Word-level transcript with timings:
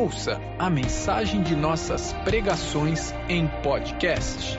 Ouça 0.00 0.40
a 0.58 0.70
mensagem 0.70 1.42
de 1.42 1.54
nossas 1.54 2.14
pregações 2.24 3.12
em 3.28 3.46
podcast. 3.62 4.56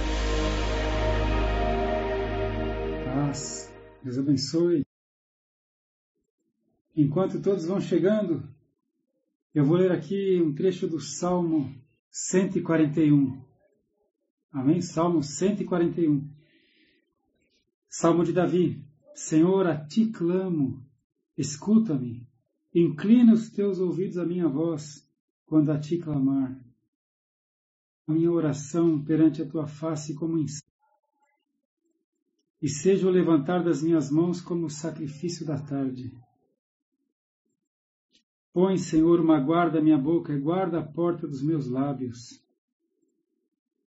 Paz, 3.06 3.74
Deus 4.04 4.18
abençoe. 4.18 4.86
Enquanto 6.94 7.42
todos 7.42 7.66
vão 7.66 7.80
chegando, 7.80 8.44
eu 9.56 9.64
vou 9.64 9.78
ler 9.78 9.94
aqui 9.94 10.42
um 10.42 10.54
trecho 10.54 10.86
do 10.86 11.00
Salmo 11.00 11.74
141. 12.12 13.42
Amém? 14.52 14.82
Salmo 14.82 15.24
141. 15.24 16.30
Salmo 17.88 18.26
de 18.26 18.34
Davi. 18.34 18.86
Senhor, 19.18 19.66
a 19.66 19.76
ti 19.76 20.12
clamo, 20.12 20.86
escuta-me, 21.36 22.30
inclina 22.72 23.34
os 23.34 23.50
teus 23.50 23.80
ouvidos 23.80 24.20
à 24.20 24.24
minha 24.24 24.48
voz 24.48 25.10
quando 25.48 25.72
a 25.72 25.80
ti 25.80 25.98
clamar. 25.98 26.56
A 28.06 28.14
minha 28.14 28.32
oração 28.32 29.04
perante 29.04 29.42
a 29.42 29.50
tua 29.50 29.66
face 29.66 30.14
como 30.14 30.38
incenso, 30.38 30.62
e 32.62 32.70
seja 32.70 33.08
o 33.08 33.10
levantar 33.10 33.64
das 33.64 33.82
minhas 33.82 34.12
mãos 34.12 34.40
como 34.40 34.68
o 34.68 34.70
sacrifício 34.70 35.48
da 35.48 35.58
tarde. 35.58 36.16
Põe, 38.54 38.78
Senhor, 38.78 39.20
uma 39.20 39.40
guarda 39.40 39.80
à 39.80 39.82
minha 39.82 39.98
boca 39.98 40.32
e 40.32 40.40
guarda 40.40 40.78
a 40.78 40.86
porta 40.86 41.28
dos 41.28 41.42
meus 41.42 41.68
lábios. 41.68 42.40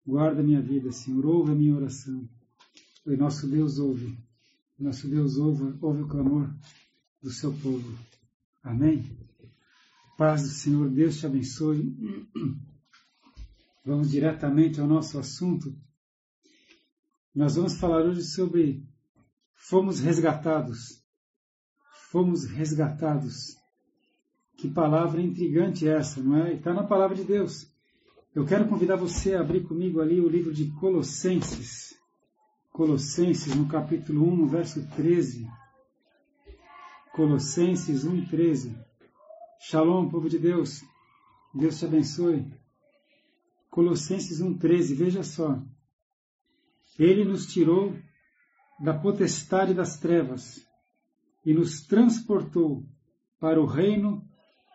Guarda 0.03 0.41
minha 0.41 0.59
vida, 0.59 0.91
Senhor, 0.91 1.23
ouve 1.23 1.51
a 1.51 1.55
minha 1.55 1.75
oração. 1.75 2.27
O 3.05 3.15
nosso 3.15 3.47
Deus 3.47 3.77
ouve 3.77 4.17
nosso 4.79 5.07
Deus 5.07 5.37
ouve, 5.37 5.77
ouve 5.81 6.03
o 6.03 6.07
clamor 6.07 6.49
do 7.21 7.29
seu 7.29 7.51
povo. 7.53 7.97
Amém? 8.63 9.05
Paz 10.17 10.43
do 10.43 10.49
Senhor, 10.49 10.89
Deus 10.89 11.17
te 11.19 11.25
abençoe. 11.25 11.95
Vamos 13.85 14.11
diretamente 14.11 14.79
ao 14.79 14.87
nosso 14.87 15.17
assunto. 15.17 15.75
Nós 17.33 17.55
vamos 17.55 17.75
falar 17.75 18.03
hoje 18.03 18.23
sobre 18.23 18.85
fomos 19.55 19.99
resgatados. 19.99 21.01
Fomos 22.11 22.45
resgatados. 22.45 23.55
Que 24.57 24.69
palavra 24.69 25.21
intrigante 25.21 25.87
é 25.87 25.93
essa, 25.95 26.21
não 26.21 26.37
é? 26.37 26.53
Está 26.53 26.73
na 26.73 26.83
palavra 26.83 27.15
de 27.15 27.23
Deus. 27.23 27.67
Eu 28.35 28.45
quero 28.45 28.67
convidar 28.67 28.95
você 28.95 29.35
a 29.35 29.41
abrir 29.41 29.63
comigo 29.63 30.01
ali 30.01 30.19
o 30.19 30.29
livro 30.29 30.53
de 30.53 30.69
Colossenses. 30.71 31.88
Colossenses, 32.79 33.53
no 33.53 33.67
capítulo 33.67 34.25
1, 34.25 34.37
no 34.37 34.47
verso 34.47 34.87
13. 34.95 35.45
Colossenses 37.11 38.05
1, 38.05 38.27
13. 38.27 38.73
Shalom, 39.59 40.09
povo 40.09 40.29
de 40.29 40.39
Deus. 40.39 40.81
Deus 41.53 41.77
te 41.77 41.83
abençoe. 41.83 42.49
Colossenses 43.69 44.39
1, 44.39 44.57
13. 44.57 44.95
Veja 44.95 45.23
só. 45.23 45.61
Ele 46.97 47.25
nos 47.25 47.47
tirou 47.47 47.93
da 48.79 48.97
potestade 48.97 49.73
das 49.73 49.97
trevas 49.97 50.65
e 51.45 51.53
nos 51.53 51.81
transportou 51.85 52.85
para 53.41 53.61
o 53.61 53.65
reino 53.65 54.25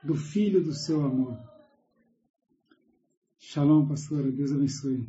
do 0.04 0.14
Filho 0.14 0.62
do 0.62 0.74
seu 0.74 1.02
amor. 1.02 1.38
Shalom, 3.38 3.88
pastora. 3.88 4.30
Deus 4.30 4.52
abençoe. 4.52 5.08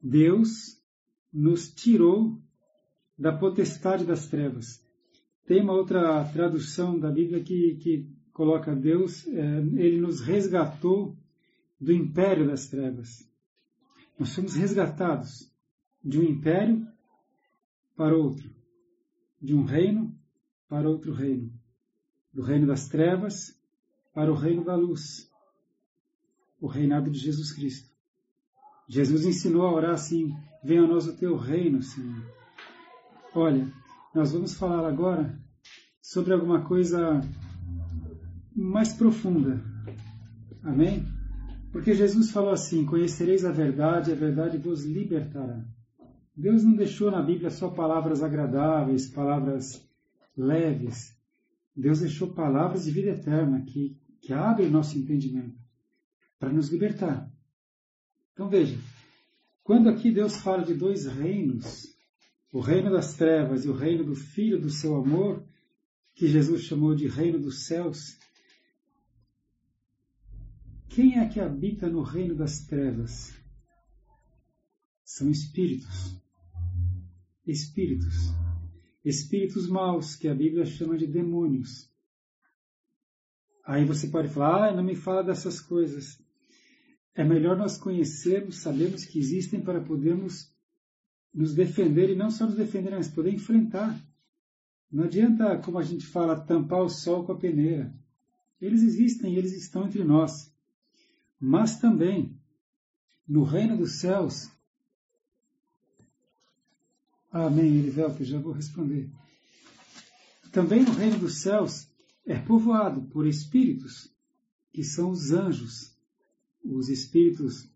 Deus 0.00 0.77
nos 1.32 1.72
tirou 1.72 2.40
da 3.18 3.36
potestade 3.36 4.04
das 4.04 4.28
trevas. 4.28 4.84
Tem 5.46 5.62
uma 5.62 5.72
outra 5.72 6.24
tradução 6.32 6.98
da 6.98 7.10
Bíblia 7.10 7.42
que, 7.42 7.76
que 7.76 8.18
coloca 8.32 8.74
Deus, 8.74 9.26
é, 9.26 9.58
ele 9.58 10.00
nos 10.00 10.20
resgatou 10.20 11.16
do 11.80 11.92
império 11.92 12.46
das 12.46 12.68
trevas. 12.68 13.28
Nós 14.18 14.30
somos 14.30 14.54
resgatados 14.54 15.52
de 16.04 16.20
um 16.20 16.22
império 16.22 16.86
para 17.96 18.16
outro, 18.16 18.48
de 19.40 19.54
um 19.54 19.64
reino 19.64 20.16
para 20.68 20.88
outro 20.88 21.12
reino, 21.12 21.52
do 22.32 22.42
reino 22.42 22.66
das 22.66 22.88
trevas 22.88 23.58
para 24.12 24.30
o 24.30 24.36
reino 24.36 24.64
da 24.64 24.76
luz, 24.76 25.30
o 26.60 26.66
reinado 26.66 27.10
de 27.10 27.18
Jesus 27.18 27.52
Cristo. 27.52 27.87
Jesus 28.88 29.26
ensinou 29.26 29.66
a 29.66 29.72
orar 29.72 29.92
assim: 29.92 30.34
venha 30.64 30.82
a 30.82 30.86
nós 30.86 31.06
o 31.06 31.16
teu 31.16 31.36
reino, 31.36 31.82
Senhor. 31.82 32.24
Olha, 33.34 33.70
nós 34.14 34.32
vamos 34.32 34.54
falar 34.54 34.88
agora 34.88 35.38
sobre 36.00 36.32
alguma 36.32 36.64
coisa 36.64 37.20
mais 38.56 38.94
profunda. 38.94 39.62
Amém? 40.62 41.06
Porque 41.70 41.92
Jesus 41.92 42.30
falou 42.30 42.50
assim: 42.50 42.86
Conhecereis 42.86 43.44
a 43.44 43.52
verdade, 43.52 44.10
a 44.10 44.14
verdade 44.14 44.56
vos 44.56 44.84
libertará. 44.84 45.62
Deus 46.34 46.64
não 46.64 46.74
deixou 46.74 47.10
na 47.10 47.20
Bíblia 47.20 47.50
só 47.50 47.68
palavras 47.68 48.22
agradáveis, 48.22 49.08
palavras 49.08 49.86
leves. 50.36 51.14
Deus 51.76 52.00
deixou 52.00 52.32
palavras 52.32 52.84
de 52.84 52.90
vida 52.90 53.10
eterna 53.10 53.60
que, 53.62 53.96
que 54.20 54.32
abrem 54.32 54.70
nosso 54.70 54.96
entendimento 54.96 55.58
para 56.38 56.52
nos 56.52 56.70
libertar. 56.70 57.27
Então 58.38 58.48
veja, 58.48 58.78
quando 59.64 59.88
aqui 59.88 60.12
Deus 60.12 60.36
fala 60.36 60.64
de 60.64 60.72
dois 60.72 61.06
reinos, 61.06 61.92
o 62.52 62.60
reino 62.60 62.88
das 62.88 63.14
trevas 63.14 63.64
e 63.64 63.68
o 63.68 63.74
reino 63.74 64.04
do 64.04 64.14
Filho 64.14 64.60
do 64.60 64.70
seu 64.70 64.94
amor, 64.94 65.44
que 66.14 66.28
Jesus 66.28 66.62
chamou 66.62 66.94
de 66.94 67.08
reino 67.08 67.40
dos 67.40 67.66
céus, 67.66 68.16
quem 70.88 71.18
é 71.18 71.28
que 71.28 71.40
habita 71.40 71.88
no 71.88 72.00
reino 72.00 72.36
das 72.36 72.60
trevas? 72.60 73.34
São 75.04 75.28
espíritos. 75.28 76.16
Espíritos. 77.44 78.14
Espíritos 79.04 79.68
maus, 79.68 80.14
que 80.14 80.28
a 80.28 80.34
Bíblia 80.34 80.64
chama 80.64 80.96
de 80.96 81.08
demônios. 81.08 81.90
Aí 83.66 83.84
você 83.84 84.06
pode 84.06 84.28
falar, 84.28 84.68
ah, 84.68 84.76
não 84.76 84.84
me 84.84 84.94
fala 84.94 85.24
dessas 85.24 85.60
coisas. 85.60 86.27
É 87.18 87.24
melhor 87.24 87.56
nós 87.56 87.76
conhecermos, 87.76 88.58
sabermos 88.58 89.04
que 89.04 89.18
existem 89.18 89.60
para 89.60 89.80
podermos 89.80 90.54
nos 91.34 91.52
defender 91.52 92.10
e 92.10 92.14
não 92.14 92.30
só 92.30 92.46
nos 92.46 92.54
defender, 92.54 92.92
mas 92.92 93.08
poder 93.08 93.34
enfrentar. 93.34 94.00
Não 94.88 95.02
adianta, 95.02 95.58
como 95.58 95.78
a 95.78 95.82
gente 95.82 96.06
fala, 96.06 96.38
tampar 96.38 96.80
o 96.80 96.88
sol 96.88 97.26
com 97.26 97.32
a 97.32 97.36
peneira. 97.36 97.92
Eles 98.60 98.84
existem, 98.84 99.34
eles 99.34 99.52
estão 99.52 99.84
entre 99.84 100.04
nós. 100.04 100.54
Mas 101.40 101.80
também, 101.80 102.38
no 103.26 103.42
reino 103.42 103.76
dos 103.76 103.98
céus. 103.98 104.48
Amém, 107.32 107.78
Erivelto, 107.78 108.22
já 108.22 108.38
vou 108.38 108.52
responder. 108.52 109.10
Também 110.52 110.84
no 110.84 110.92
reino 110.92 111.18
dos 111.18 111.38
céus 111.38 111.90
é 112.24 112.38
povoado 112.38 113.02
por 113.08 113.26
espíritos, 113.26 114.08
que 114.72 114.84
são 114.84 115.10
os 115.10 115.32
anjos 115.32 115.97
os 116.64 116.88
espíritos, 116.88 117.70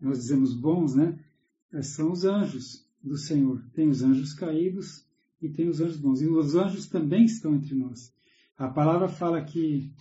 nós 0.00 0.18
dizemos 0.18 0.54
bons, 0.54 0.94
né? 0.94 1.18
É, 1.72 1.82
são 1.82 2.12
os 2.12 2.24
anjos 2.24 2.86
do 3.02 3.16
Senhor. 3.16 3.64
Tem 3.72 3.88
os 3.88 4.02
anjos 4.02 4.32
caídos 4.32 5.04
e 5.40 5.48
tem 5.48 5.68
os 5.68 5.80
anjos 5.80 5.96
bons. 5.96 6.20
E 6.22 6.26
os 6.26 6.54
anjos 6.54 6.86
também 6.86 7.24
estão 7.24 7.54
entre 7.54 7.74
nós. 7.74 8.12
A 8.56 8.68
palavra 8.68 9.08
fala 9.08 9.42
que 9.42 9.92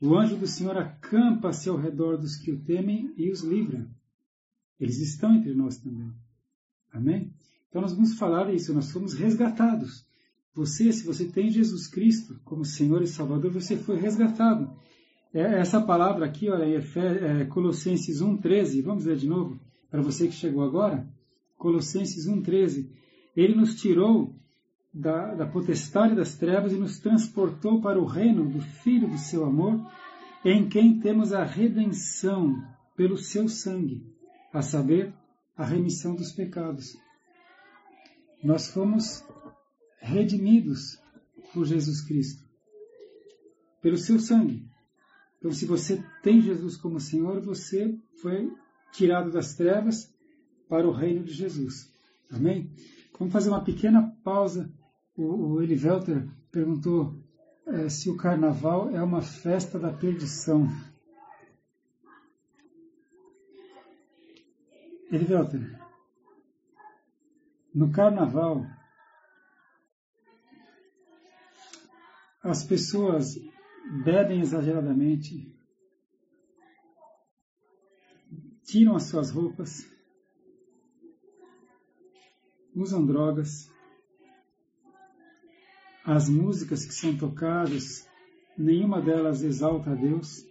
o 0.00 0.14
anjo 0.16 0.36
do 0.36 0.46
Senhor 0.46 0.76
acampa-se 0.76 1.68
ao 1.68 1.76
redor 1.76 2.16
dos 2.16 2.36
que 2.36 2.52
o 2.52 2.60
temem 2.60 3.12
e 3.16 3.30
os 3.30 3.40
livra. 3.40 3.88
Eles 4.78 4.98
estão 5.00 5.34
entre 5.34 5.54
nós 5.54 5.78
também. 5.78 6.12
Amém? 6.92 7.34
Então 7.68 7.82
nós 7.82 7.92
vamos 7.92 8.14
falar 8.14 8.52
isso, 8.54 8.72
nós 8.72 8.90
fomos 8.90 9.14
resgatados. 9.14 10.06
Você, 10.54 10.92
se 10.92 11.04
você 11.04 11.24
tem 11.24 11.50
Jesus 11.50 11.88
Cristo 11.88 12.40
como 12.44 12.64
Senhor 12.64 13.02
e 13.02 13.06
Salvador, 13.06 13.50
você 13.50 13.76
foi 13.76 13.98
resgatado. 13.98 14.70
É, 15.34 15.58
essa 15.58 15.80
palavra 15.80 16.24
aqui, 16.24 16.48
olha, 16.48 16.64
é, 16.64 17.42
é 17.42 17.44
Colossenses 17.46 18.22
1,13, 18.22 18.80
vamos 18.80 19.04
ler 19.04 19.16
de 19.16 19.26
novo, 19.26 19.58
para 19.90 20.00
você 20.00 20.28
que 20.28 20.32
chegou 20.32 20.62
agora. 20.62 21.04
Colossenses 21.58 22.28
1,13. 22.28 22.88
Ele 23.36 23.56
nos 23.56 23.74
tirou 23.74 24.32
da, 24.92 25.34
da 25.34 25.44
potestade 25.44 26.14
das 26.14 26.36
trevas 26.36 26.72
e 26.72 26.76
nos 26.76 27.00
transportou 27.00 27.80
para 27.80 28.00
o 28.00 28.04
reino 28.04 28.48
do 28.48 28.60
Filho 28.60 29.08
do 29.08 29.18
seu 29.18 29.44
amor, 29.44 29.84
em 30.44 30.68
quem 30.68 31.00
temos 31.00 31.32
a 31.32 31.42
redenção 31.42 32.62
pelo 32.96 33.16
seu 33.16 33.48
sangue, 33.48 34.06
a 34.52 34.62
saber, 34.62 35.12
a 35.56 35.64
remissão 35.64 36.14
dos 36.14 36.30
pecados. 36.30 36.96
Nós 38.40 38.68
fomos 38.68 39.24
redimidos 39.98 40.96
por 41.52 41.64
Jesus 41.64 42.02
Cristo, 42.02 42.44
pelo 43.82 43.96
seu 43.96 44.20
sangue. 44.20 44.72
Então, 45.44 45.52
se 45.52 45.66
você 45.66 46.02
tem 46.22 46.40
Jesus 46.40 46.74
como 46.74 46.98
Senhor, 46.98 47.38
você 47.38 47.94
foi 48.22 48.50
tirado 48.90 49.30
das 49.30 49.54
trevas 49.54 50.10
para 50.70 50.88
o 50.88 50.90
reino 50.90 51.22
de 51.22 51.34
Jesus. 51.34 51.92
Amém? 52.32 52.72
Vamos 53.18 53.30
fazer 53.30 53.50
uma 53.50 53.62
pequena 53.62 54.10
pausa 54.24 54.72
o, 55.14 55.56
o 55.56 55.62
Elivelter 55.62 56.26
perguntou 56.50 57.22
é, 57.66 57.90
se 57.90 58.08
o 58.08 58.16
carnaval 58.16 58.88
é 58.88 59.02
uma 59.02 59.20
festa 59.20 59.78
da 59.78 59.92
perdição. 59.92 60.66
Elivelter, 65.12 65.78
no 67.74 67.92
carnaval, 67.92 68.64
as 72.42 72.64
pessoas 72.64 73.38
bebem 74.02 74.40
exageradamente, 74.40 75.54
tiram 78.64 78.96
as 78.96 79.04
suas 79.04 79.30
roupas, 79.30 79.88
usam 82.74 83.06
drogas, 83.06 83.70
as 86.04 86.28
músicas 86.28 86.84
que 86.84 86.92
são 86.92 87.16
tocadas, 87.16 88.08
nenhuma 88.58 89.00
delas 89.00 89.42
exalta 89.42 89.92
a 89.92 89.94
Deus. 89.94 90.44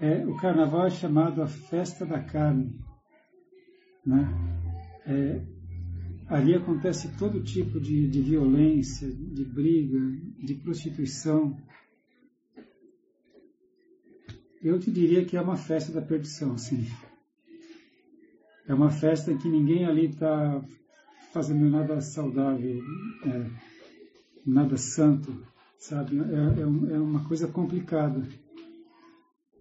É, 0.00 0.24
o 0.26 0.36
carnaval 0.36 0.86
é 0.86 0.90
chamado 0.90 1.42
a 1.42 1.48
festa 1.48 2.06
da 2.06 2.22
carne. 2.22 2.78
Né? 4.06 4.28
É, 5.06 5.57
ali 6.28 6.54
acontece 6.54 7.16
todo 7.18 7.42
tipo 7.42 7.80
de, 7.80 8.06
de 8.06 8.20
violência, 8.20 9.10
de 9.10 9.44
briga, 9.44 9.98
de 10.38 10.54
prostituição. 10.54 11.56
Eu 14.62 14.78
te 14.78 14.90
diria 14.90 15.24
que 15.24 15.36
é 15.36 15.40
uma 15.40 15.56
festa 15.56 15.92
da 15.92 16.02
perdição, 16.02 16.58
sim. 16.58 16.86
É 18.66 18.74
uma 18.74 18.90
festa 18.90 19.32
em 19.32 19.38
que 19.38 19.48
ninguém 19.48 19.86
ali 19.86 20.06
está 20.06 20.62
fazendo 21.32 21.68
nada 21.70 22.00
saudável. 22.00 22.82
É, 23.24 23.68
nada 24.44 24.76
santo, 24.76 25.46
sabe? 25.78 26.18
É, 26.18 26.60
é, 26.60 26.94
é 26.94 26.98
uma 26.98 27.24
coisa 27.24 27.46
complicada. 27.46 28.26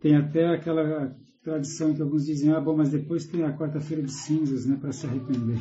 Tem 0.02 0.16
até 0.16 0.48
aquela 0.48 1.16
tradição 1.44 1.94
que 1.94 2.02
alguns 2.02 2.25
dizem, 2.25 2.52
ah, 2.52 2.60
bom, 2.60 2.75
mas 2.75 2.90
depois 2.90 3.25
tem 3.25 3.44
a 3.44 3.56
quarta-feira 3.56 4.04
de 4.04 4.12
cinzas, 4.12 4.66
né, 4.66 4.78
para 4.80 4.92
se 4.92 5.06
arrepender. 5.06 5.60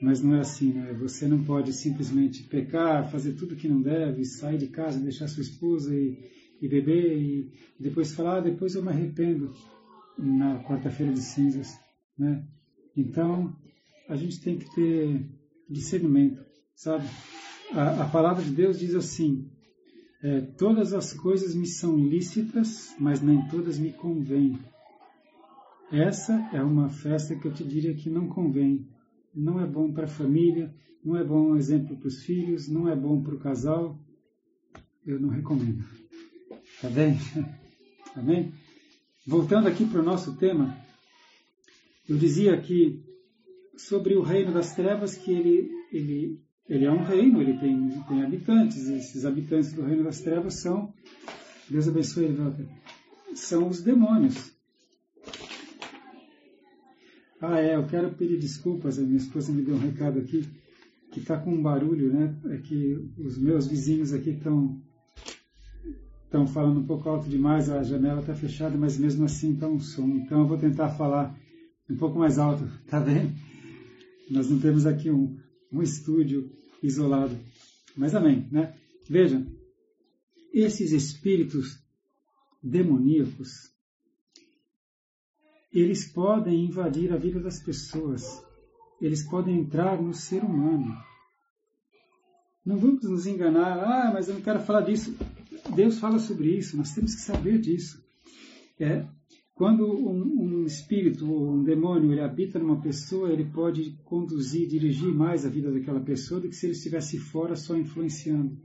Mas 0.00 0.22
não 0.22 0.36
é 0.36 0.40
assim, 0.40 0.72
né? 0.72 0.92
Você 0.94 1.26
não 1.26 1.42
pode 1.42 1.72
simplesmente 1.72 2.44
pecar, 2.44 3.10
fazer 3.10 3.32
tudo 3.32 3.56
que 3.56 3.68
não 3.68 3.82
deve, 3.82 4.24
sair 4.24 4.58
de 4.58 4.68
casa, 4.68 5.00
deixar 5.00 5.26
sua 5.28 5.42
esposa 5.42 5.94
e, 5.94 6.16
e 6.60 6.68
beber 6.68 7.18
e 7.18 7.52
depois 7.80 8.12
falar, 8.12 8.38
ah, 8.38 8.40
depois 8.40 8.74
eu 8.74 8.82
me 8.82 8.90
arrependo 8.90 9.52
na 10.16 10.62
quarta-feira 10.62 11.12
de 11.12 11.20
cinzas, 11.20 11.76
né? 12.16 12.44
Então, 12.96 13.56
a 14.08 14.16
gente 14.16 14.40
tem 14.40 14.56
que 14.56 14.72
ter 14.74 15.28
discernimento, 15.68 16.44
sabe? 16.74 17.04
a, 17.72 18.02
a 18.02 18.08
palavra 18.08 18.42
de 18.42 18.50
Deus 18.50 18.78
diz 18.78 18.94
assim: 18.94 19.50
é, 20.22 20.40
todas 20.40 20.92
as 20.92 21.12
coisas 21.12 21.54
me 21.54 21.66
são 21.66 21.96
lícitas, 21.96 22.94
mas 22.98 23.20
nem 23.20 23.46
todas 23.48 23.78
me 23.78 23.92
convêm. 23.92 24.58
Essa 25.90 26.50
é 26.52 26.62
uma 26.62 26.88
festa 26.88 27.34
que 27.34 27.46
eu 27.46 27.52
te 27.52 27.64
diria 27.64 27.94
que 27.94 28.10
não 28.10 28.28
convém. 28.28 28.86
Não 29.38 29.60
é 29.60 29.66
bom 29.66 29.92
para 29.92 30.04
a 30.04 30.08
família, 30.08 30.74
não 31.04 31.16
é 31.16 31.24
bom 31.24 31.56
exemplo 31.56 31.96
para 31.96 32.08
os 32.08 32.22
filhos, 32.24 32.68
não 32.68 32.88
é 32.88 32.96
bom 32.96 33.22
para 33.22 33.34
o 33.34 33.38
casal. 33.38 33.98
Eu 35.06 35.20
não 35.20 35.28
recomendo. 35.28 35.84
Tá 36.82 36.90
bem? 36.90 37.16
Amém? 38.16 38.52
Voltando 39.26 39.68
aqui 39.68 39.86
para 39.86 40.00
o 40.00 40.04
nosso 40.04 40.36
tema, 40.36 40.76
eu 42.08 42.16
dizia 42.16 42.54
aqui 42.54 43.04
sobre 43.76 44.16
o 44.16 44.22
reino 44.22 44.52
das 44.52 44.74
trevas 44.74 45.16
que 45.16 45.30
ele, 45.30 45.70
ele 45.92 46.40
ele 46.68 46.84
é 46.84 46.92
um 46.92 47.02
reino, 47.02 47.40
ele 47.40 47.58
tem, 47.58 47.88
tem 48.02 48.22
habitantes. 48.22 48.88
Esses 48.88 49.24
habitantes 49.24 49.72
do 49.72 49.82
reino 49.82 50.04
das 50.04 50.20
trevas 50.20 50.54
são, 50.60 50.92
Deus 51.68 51.88
abençoe 51.88 52.26
ele, 52.26 52.68
são 53.34 53.68
os 53.68 53.82
demônios. 53.82 54.52
Ah, 57.40 57.60
é, 57.60 57.76
eu 57.76 57.86
quero 57.86 58.10
pedir 58.14 58.38
desculpas, 58.38 58.98
a 58.98 59.02
minha 59.02 59.16
esposa 59.16 59.52
me 59.52 59.62
deu 59.62 59.74
um 59.74 59.78
recado 59.78 60.18
aqui, 60.18 60.44
que 61.12 61.20
está 61.20 61.38
com 61.38 61.52
um 61.52 61.62
barulho, 61.62 62.12
né? 62.12 62.36
É 62.46 62.58
que 62.58 62.94
os 63.16 63.38
meus 63.38 63.66
vizinhos 63.66 64.12
aqui 64.12 64.30
estão 64.30 64.80
estão 66.24 66.46
falando 66.46 66.80
um 66.80 66.86
pouco 66.86 67.08
alto 67.08 67.28
demais, 67.28 67.70
a 67.70 67.82
janela 67.82 68.20
está 68.20 68.34
fechada, 68.34 68.76
mas 68.76 68.98
mesmo 68.98 69.24
assim 69.24 69.54
está 69.54 69.66
um 69.66 69.80
som. 69.80 70.08
Então 70.08 70.40
eu 70.40 70.46
vou 70.46 70.58
tentar 70.58 70.90
falar 70.90 71.34
um 71.88 71.96
pouco 71.96 72.18
mais 72.18 72.38
alto, 72.38 72.68
tá 72.86 73.00
vendo? 73.00 73.32
Nós 74.30 74.50
não 74.50 74.58
temos 74.58 74.86
aqui 74.86 75.10
um, 75.10 75.38
um 75.72 75.82
estúdio 75.82 76.50
isolado. 76.82 77.36
Mas 77.96 78.14
amém, 78.14 78.46
né? 78.52 78.74
Veja, 79.08 79.44
esses 80.52 80.92
espíritos 80.92 81.78
demoníacos, 82.62 83.70
eles 85.72 86.10
podem 86.12 86.64
invadir 86.64 87.12
a 87.12 87.16
vida 87.16 87.40
das 87.40 87.60
pessoas. 87.60 88.44
Eles 89.00 89.22
podem 89.22 89.60
entrar 89.60 90.00
no 90.00 90.12
ser 90.12 90.42
humano. 90.42 90.96
Não 92.64 92.76
vamos 92.76 93.08
nos 93.08 93.26
enganar, 93.26 93.78
ah, 93.78 94.10
mas 94.12 94.28
eu 94.28 94.34
não 94.34 94.42
quero 94.42 94.60
falar 94.60 94.82
disso. 94.82 95.16
Deus 95.74 95.98
fala 95.98 96.18
sobre 96.18 96.56
isso, 96.56 96.76
nós 96.76 96.92
temos 96.92 97.14
que 97.14 97.20
saber 97.20 97.58
disso. 97.58 98.02
É, 98.78 99.06
quando 99.54 99.84
um, 99.84 100.60
um, 100.60 100.64
espírito 100.64 101.30
ou 101.30 101.54
um 101.54 101.64
demônio 101.64 102.12
ele 102.12 102.20
habita 102.20 102.58
numa 102.58 102.80
pessoa, 102.80 103.32
ele 103.32 103.44
pode 103.44 103.98
conduzir, 104.04 104.68
dirigir 104.68 105.12
mais 105.12 105.44
a 105.44 105.48
vida 105.48 105.70
daquela 105.72 106.00
pessoa 106.00 106.40
do 106.40 106.48
que 106.48 106.54
se 106.54 106.66
ele 106.66 106.74
estivesse 106.74 107.18
fora 107.18 107.56
só 107.56 107.76
influenciando. 107.76 108.56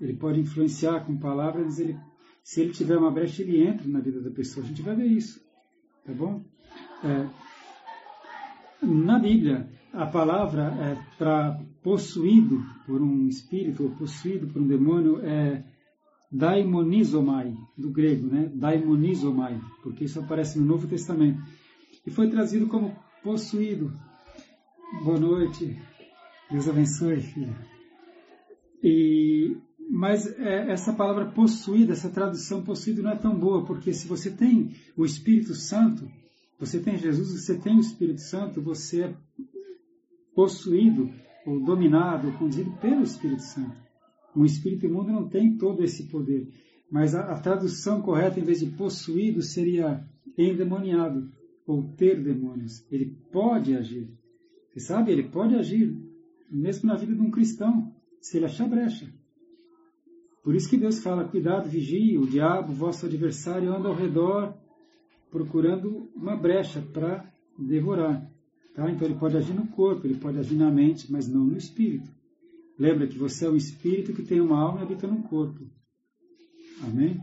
Ele 0.00 0.14
pode 0.14 0.40
influenciar 0.40 1.04
com 1.04 1.18
palavras, 1.18 1.80
ele, 1.80 1.98
se 2.44 2.60
ele 2.60 2.70
tiver 2.70 2.96
uma 2.96 3.10
brecha, 3.10 3.42
ele 3.42 3.66
entra 3.66 3.88
na 3.88 4.00
vida 4.00 4.20
da 4.20 4.30
pessoa. 4.30 4.64
A 4.64 4.68
gente 4.68 4.82
vai 4.82 4.94
ver 4.94 5.06
isso, 5.06 5.40
tá 6.08 6.14
bom? 6.14 6.42
É, 7.04 7.28
na 8.82 9.18
Bíblia, 9.18 9.68
a 9.92 10.06
palavra 10.06 10.74
é 10.80 11.16
para 11.18 11.60
possuído 11.82 12.64
por 12.86 13.02
um 13.02 13.28
espírito 13.28 13.84
ou 13.84 13.90
possuído 13.90 14.46
por 14.46 14.62
um 14.62 14.66
demônio 14.66 15.20
é 15.20 15.64
daimonizomai, 16.32 17.54
do 17.76 17.90
grego, 17.90 18.26
né? 18.26 18.50
Daimonizomai, 18.54 19.60
porque 19.82 20.04
isso 20.04 20.20
aparece 20.20 20.58
no 20.58 20.64
Novo 20.64 20.86
Testamento. 20.86 21.42
E 22.06 22.10
foi 22.10 22.30
trazido 22.30 22.68
como 22.68 22.96
possuído. 23.22 23.92
Boa 25.04 25.18
noite. 25.18 25.78
Deus 26.50 26.68
abençoe, 26.68 27.20
filha. 27.20 27.56
E 28.82 29.56
mas 29.88 30.26
é, 30.38 30.70
essa 30.70 30.92
palavra 30.92 31.26
possuída, 31.26 31.92
essa 31.92 32.10
tradução 32.10 32.62
possuído 32.62 33.02
não 33.02 33.10
é 33.10 33.16
tão 33.16 33.38
boa, 33.38 33.64
porque 33.64 33.92
se 33.92 34.06
você 34.06 34.30
tem 34.30 34.74
o 34.96 35.04
Espírito 35.04 35.54
Santo, 35.54 36.08
você 36.58 36.78
tem 36.78 36.98
Jesus, 36.98 37.32
você 37.32 37.56
tem 37.56 37.76
o 37.76 37.80
Espírito 37.80 38.20
Santo, 38.20 38.60
você 38.60 39.04
é 39.04 39.16
possuído 40.34 41.10
ou 41.46 41.64
dominado, 41.64 42.28
ou 42.28 42.34
conduzido 42.34 42.70
pelo 42.80 43.02
Espírito 43.02 43.42
Santo. 43.42 43.76
Um 44.36 44.44
espírito 44.44 44.86
imundo 44.86 45.10
não 45.10 45.28
tem 45.28 45.56
todo 45.56 45.82
esse 45.82 46.04
poder. 46.08 46.48
Mas 46.90 47.14
a, 47.14 47.32
a 47.32 47.40
tradução 47.40 48.02
correta, 48.02 48.38
em 48.38 48.44
vez 48.44 48.60
de 48.60 48.66
possuído, 48.66 49.42
seria 49.42 50.04
endemoniado 50.36 51.32
ou 51.66 51.82
ter 51.94 52.22
demônios. 52.22 52.86
Ele 52.90 53.16
pode 53.32 53.74
agir. 53.74 54.08
Você 54.70 54.80
sabe, 54.80 55.10
ele 55.10 55.24
pode 55.24 55.54
agir, 55.54 55.96
mesmo 56.50 56.88
na 56.88 56.96
vida 56.96 57.14
de 57.14 57.20
um 57.20 57.30
cristão, 57.30 57.92
se 58.20 58.36
ele 58.36 58.46
achar 58.46 58.68
brecha. 58.68 59.12
Por 60.48 60.54
isso 60.54 60.70
que 60.70 60.78
Deus 60.78 61.00
fala: 61.00 61.28
cuidado, 61.28 61.68
vigie, 61.68 62.16
o 62.16 62.26
diabo, 62.26 62.72
vosso 62.72 63.04
adversário, 63.04 63.70
anda 63.70 63.86
ao 63.86 63.94
redor 63.94 64.56
procurando 65.30 66.10
uma 66.16 66.34
brecha 66.34 66.80
para 66.80 67.30
devorar. 67.58 68.26
Tá? 68.74 68.90
Então 68.90 69.06
ele 69.06 69.18
pode 69.18 69.36
agir 69.36 69.52
no 69.52 69.66
corpo, 69.66 70.06
ele 70.06 70.14
pode 70.14 70.38
agir 70.38 70.54
na 70.54 70.70
mente, 70.70 71.12
mas 71.12 71.28
não 71.28 71.44
no 71.44 71.58
espírito. 71.58 72.10
Lembra 72.78 73.06
que 73.06 73.18
você 73.18 73.44
é 73.44 73.50
um 73.50 73.56
espírito 73.56 74.14
que 74.14 74.22
tem 74.22 74.40
uma 74.40 74.58
alma 74.58 74.80
e 74.80 74.82
habita 74.84 75.06
num 75.06 75.20
corpo. 75.20 75.66
Amém? 76.82 77.20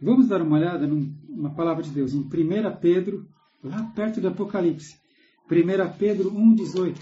Vamos 0.00 0.28
dar 0.28 0.42
uma 0.42 0.56
olhada 0.56 0.86
numa 0.86 1.56
palavra 1.56 1.82
de 1.82 1.90
Deus, 1.90 2.14
em 2.14 2.20
1 2.20 2.30
Pedro, 2.80 3.26
lá 3.64 3.82
perto 3.96 4.20
do 4.20 4.28
Apocalipse. 4.28 4.94
1 5.50 5.98
Pedro 5.98 6.30
1,18. 6.30 6.98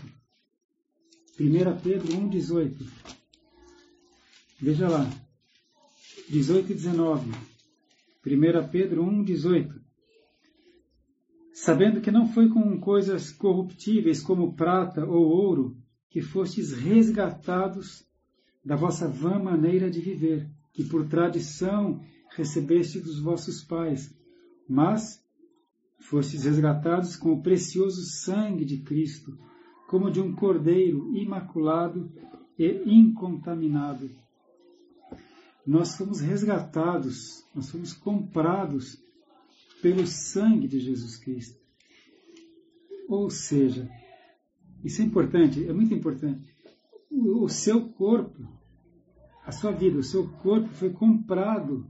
1 1.39 1.79
Pedro 1.83 2.09
1,18. 2.09 3.13
Veja 4.63 4.89
lá. 4.89 5.11
18 6.31 6.71
e 6.71 6.75
19. 6.75 7.33
1 8.25 8.69
Pedro 8.71 9.05
1,18. 9.05 9.75
Sabendo 11.53 12.01
que 12.01 12.13
não 12.13 12.29
foi 12.29 12.49
com 12.49 12.79
coisas 12.79 13.33
corruptíveis 13.33 14.23
como 14.23 14.55
prata 14.55 15.05
ou 15.05 15.27
ouro 15.27 15.77
que 16.09 16.23
fostes 16.23 16.73
resgatados 16.73 18.07
da 18.65 18.77
vossa 18.77 19.09
vã 19.09 19.37
maneira 19.37 19.91
de 19.91 20.01
viver, 20.01 20.49
que 20.73 20.85
por 20.85 21.09
tradição 21.09 22.01
recebeste 22.37 23.01
dos 23.01 23.19
vossos 23.19 23.65
pais, 23.65 24.17
mas 24.69 25.21
fostes 25.99 26.45
resgatados 26.45 27.17
com 27.17 27.33
o 27.33 27.43
precioso 27.43 28.03
sangue 28.05 28.65
de 28.65 28.79
Cristo, 28.79 29.37
como 29.89 30.09
de 30.09 30.21
um 30.21 30.33
cordeiro 30.33 31.13
imaculado 31.17 32.13
e 32.57 32.69
incontaminado. 32.87 34.22
Nós 35.67 35.97
fomos 35.97 36.21
resgatados, 36.21 37.47
nós 37.55 37.71
fomos 37.71 37.93
comprados 37.93 39.01
pelo 39.81 40.07
sangue 40.07 40.67
de 40.67 40.81
Jesus 40.81 41.17
Cristo. 41.17 41.61
Ou 43.09 43.31
seja, 43.31 43.89
isso 44.83 45.03
é 45.03 45.05
importante, 45.05 45.67
é 45.69 45.73
muito 45.73 45.95
importante. 45.95 46.53
O, 47.11 47.45
o 47.45 47.49
seu 47.49 47.89
corpo, 47.91 48.49
a 49.45 49.53
sua 49.53 49.73
vida, 49.73 49.99
o 49.99 50.03
seu 50.03 50.29
corpo 50.39 50.69
foi 50.69 50.91
comprado, 50.91 51.87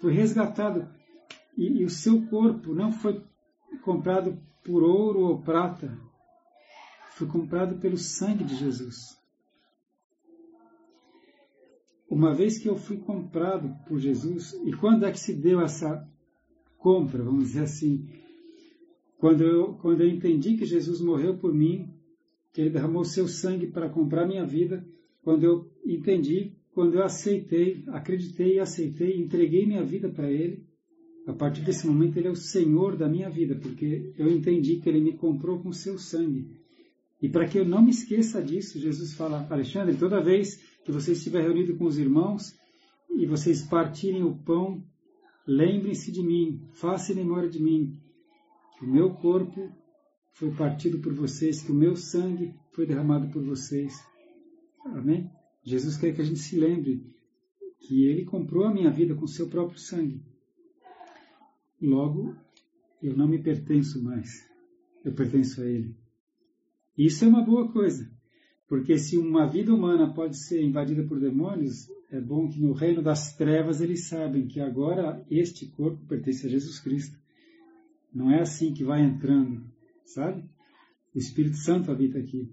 foi 0.00 0.12
resgatado. 0.12 0.88
E, 1.56 1.80
e 1.80 1.84
o 1.84 1.90
seu 1.90 2.26
corpo 2.28 2.74
não 2.74 2.92
foi 2.92 3.22
comprado 3.82 4.38
por 4.64 4.82
ouro 4.82 5.20
ou 5.20 5.42
prata, 5.42 5.98
foi 7.10 7.26
comprado 7.26 7.78
pelo 7.78 7.96
sangue 7.96 8.44
de 8.44 8.56
Jesus. 8.56 9.16
Uma 12.16 12.32
vez 12.32 12.56
que 12.56 12.66
eu 12.66 12.76
fui 12.76 12.96
comprado 12.96 13.76
por 13.86 13.98
Jesus, 13.98 14.58
e 14.64 14.72
quando 14.72 15.04
é 15.04 15.12
que 15.12 15.20
se 15.20 15.34
deu 15.34 15.60
essa 15.60 16.02
compra, 16.78 17.22
vamos 17.22 17.48
dizer 17.48 17.64
assim? 17.64 18.08
Quando 19.18 19.44
eu, 19.44 19.74
quando 19.74 20.00
eu 20.00 20.08
entendi 20.08 20.56
que 20.56 20.64
Jesus 20.64 21.02
morreu 21.02 21.36
por 21.36 21.52
mim, 21.52 21.90
que 22.54 22.62
ele 22.62 22.70
derramou 22.70 23.04
seu 23.04 23.28
sangue 23.28 23.66
para 23.66 23.90
comprar 23.90 24.26
minha 24.26 24.46
vida, 24.46 24.82
quando 25.22 25.44
eu 25.44 25.70
entendi, 25.84 26.52
quando 26.72 26.94
eu 26.94 27.04
aceitei, 27.04 27.84
acreditei 27.88 28.54
e 28.54 28.60
aceitei, 28.60 29.20
entreguei 29.20 29.66
minha 29.66 29.84
vida 29.84 30.08
para 30.08 30.32
ele, 30.32 30.64
a 31.26 31.34
partir 31.34 31.60
desse 31.60 31.86
momento 31.86 32.16
ele 32.16 32.28
é 32.28 32.30
o 32.30 32.34
Senhor 32.34 32.96
da 32.96 33.06
minha 33.06 33.28
vida, 33.28 33.56
porque 33.56 34.14
eu 34.16 34.30
entendi 34.30 34.76
que 34.76 34.88
ele 34.88 35.02
me 35.02 35.12
comprou 35.12 35.58
com 35.58 35.70
seu 35.70 35.98
sangue. 35.98 36.46
E 37.20 37.28
para 37.28 37.46
que 37.46 37.58
eu 37.58 37.64
não 37.66 37.82
me 37.82 37.90
esqueça 37.90 38.42
disso, 38.42 38.78
Jesus 38.78 39.12
fala, 39.12 39.46
Alexandre, 39.50 39.94
toda 39.98 40.22
vez 40.22 40.65
que 40.86 40.92
você 40.92 41.12
estiver 41.12 41.42
reunido 41.42 41.76
com 41.76 41.84
os 41.84 41.98
irmãos 41.98 42.56
e 43.10 43.26
vocês 43.26 43.60
partirem 43.60 44.22
o 44.22 44.36
pão, 44.36 44.84
lembrem-se 45.44 46.12
de 46.12 46.22
mim, 46.22 46.62
façam 46.74 47.16
memória 47.16 47.48
de 47.48 47.60
mim, 47.60 48.00
que 48.78 48.84
o 48.84 48.88
meu 48.88 49.12
corpo 49.14 49.68
foi 50.34 50.54
partido 50.54 51.00
por 51.00 51.12
vocês, 51.12 51.60
que 51.60 51.72
o 51.72 51.74
meu 51.74 51.96
sangue 51.96 52.54
foi 52.70 52.86
derramado 52.86 53.28
por 53.32 53.42
vocês. 53.42 54.00
Amém? 54.84 55.28
Jesus 55.64 55.96
quer 55.96 56.14
que 56.14 56.20
a 56.20 56.24
gente 56.24 56.38
se 56.38 56.56
lembre 56.56 57.04
que 57.80 58.06
ele 58.06 58.24
comprou 58.24 58.64
a 58.64 58.72
minha 58.72 58.90
vida 58.90 59.16
com 59.16 59.26
seu 59.26 59.48
próprio 59.48 59.80
sangue. 59.80 60.22
Logo, 61.82 62.36
eu 63.02 63.16
não 63.16 63.26
me 63.26 63.42
pertenço 63.42 64.00
mais. 64.04 64.48
Eu 65.04 65.12
pertenço 65.12 65.60
a 65.62 65.66
ele. 65.66 65.96
Isso 66.96 67.24
é 67.24 67.28
uma 67.28 67.44
boa 67.44 67.72
coisa, 67.72 68.08
porque 68.68 68.98
se 68.98 69.16
uma 69.16 69.46
vida 69.46 69.74
humana 69.74 70.12
pode 70.12 70.36
ser 70.36 70.62
invadida 70.62 71.02
por 71.04 71.20
demônios, 71.20 71.88
é 72.10 72.20
bom 72.20 72.48
que 72.48 72.60
no 72.60 72.72
reino 72.72 73.02
das 73.02 73.36
trevas 73.36 73.80
eles 73.80 74.08
sabem 74.08 74.46
que 74.46 74.60
agora 74.60 75.24
este 75.30 75.66
corpo 75.66 76.04
pertence 76.06 76.46
a 76.46 76.50
Jesus 76.50 76.80
Cristo. 76.80 77.18
Não 78.12 78.30
é 78.30 78.40
assim 78.40 78.72
que 78.72 78.84
vai 78.84 79.02
entrando 79.02 79.64
sabe? 80.06 80.42
O 81.14 81.18
Espírito 81.18 81.56
Santo 81.56 81.90
habita 81.90 82.18
aqui. 82.18 82.48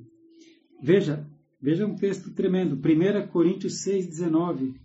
Veja, 0.82 1.25
veja 1.62 1.86
um 1.86 1.96
texto 1.96 2.32
tremendo, 2.32 2.75
1 2.75 3.27
Coríntios 3.27 3.82
6, 3.82 4.08
19. 4.08 4.75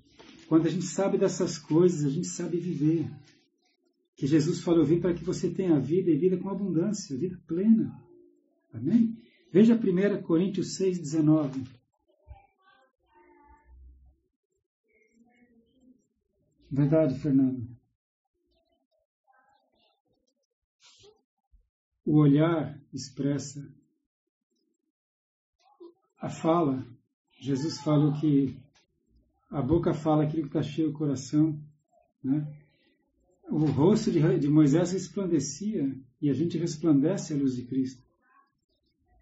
Quando 0.46 0.66
a 0.66 0.70
gente 0.70 0.84
sabe 0.84 1.18
dessas 1.18 1.58
coisas, 1.58 2.04
a 2.04 2.10
gente 2.10 2.28
sabe 2.28 2.58
viver. 2.58 3.10
Que 4.16 4.26
Jesus 4.26 4.60
falou: 4.60 4.80
Eu 4.80 4.86
vim 4.86 5.00
para 5.00 5.14
que 5.14 5.24
você 5.24 5.50
tenha 5.50 5.78
vida 5.78 6.10
e 6.10 6.16
vida 6.16 6.36
com 6.36 6.48
abundância, 6.48 7.16
vida 7.16 7.38
plena. 7.46 7.92
Amém? 8.72 9.16
Veja 9.50 9.74
1 9.74 10.22
Coríntios 10.22 10.76
6, 10.76 10.98
19. 10.98 11.64
Verdade, 16.70 17.18
Fernando. 17.18 17.66
O 22.04 22.16
olhar 22.18 22.78
expressa 22.92 23.74
a 26.18 26.28
fala. 26.28 26.86
Jesus 27.40 27.80
falou 27.80 28.12
que 28.20 28.56
a 29.50 29.62
boca 29.62 29.94
fala 29.94 30.24
aquilo 30.24 30.42
que 30.42 30.48
está 30.48 30.62
cheio 30.62 30.90
o 30.90 30.94
coração. 30.94 31.58
Né? 32.22 32.46
O 33.44 33.64
rosto 33.64 34.10
de, 34.10 34.38
de 34.38 34.48
Moisés 34.48 34.92
resplandecia 34.92 35.98
e 36.20 36.28
a 36.28 36.34
gente 36.34 36.58
resplandece 36.58 37.32
a 37.32 37.36
luz 37.36 37.56
de 37.56 37.64
Cristo. 37.64 38.07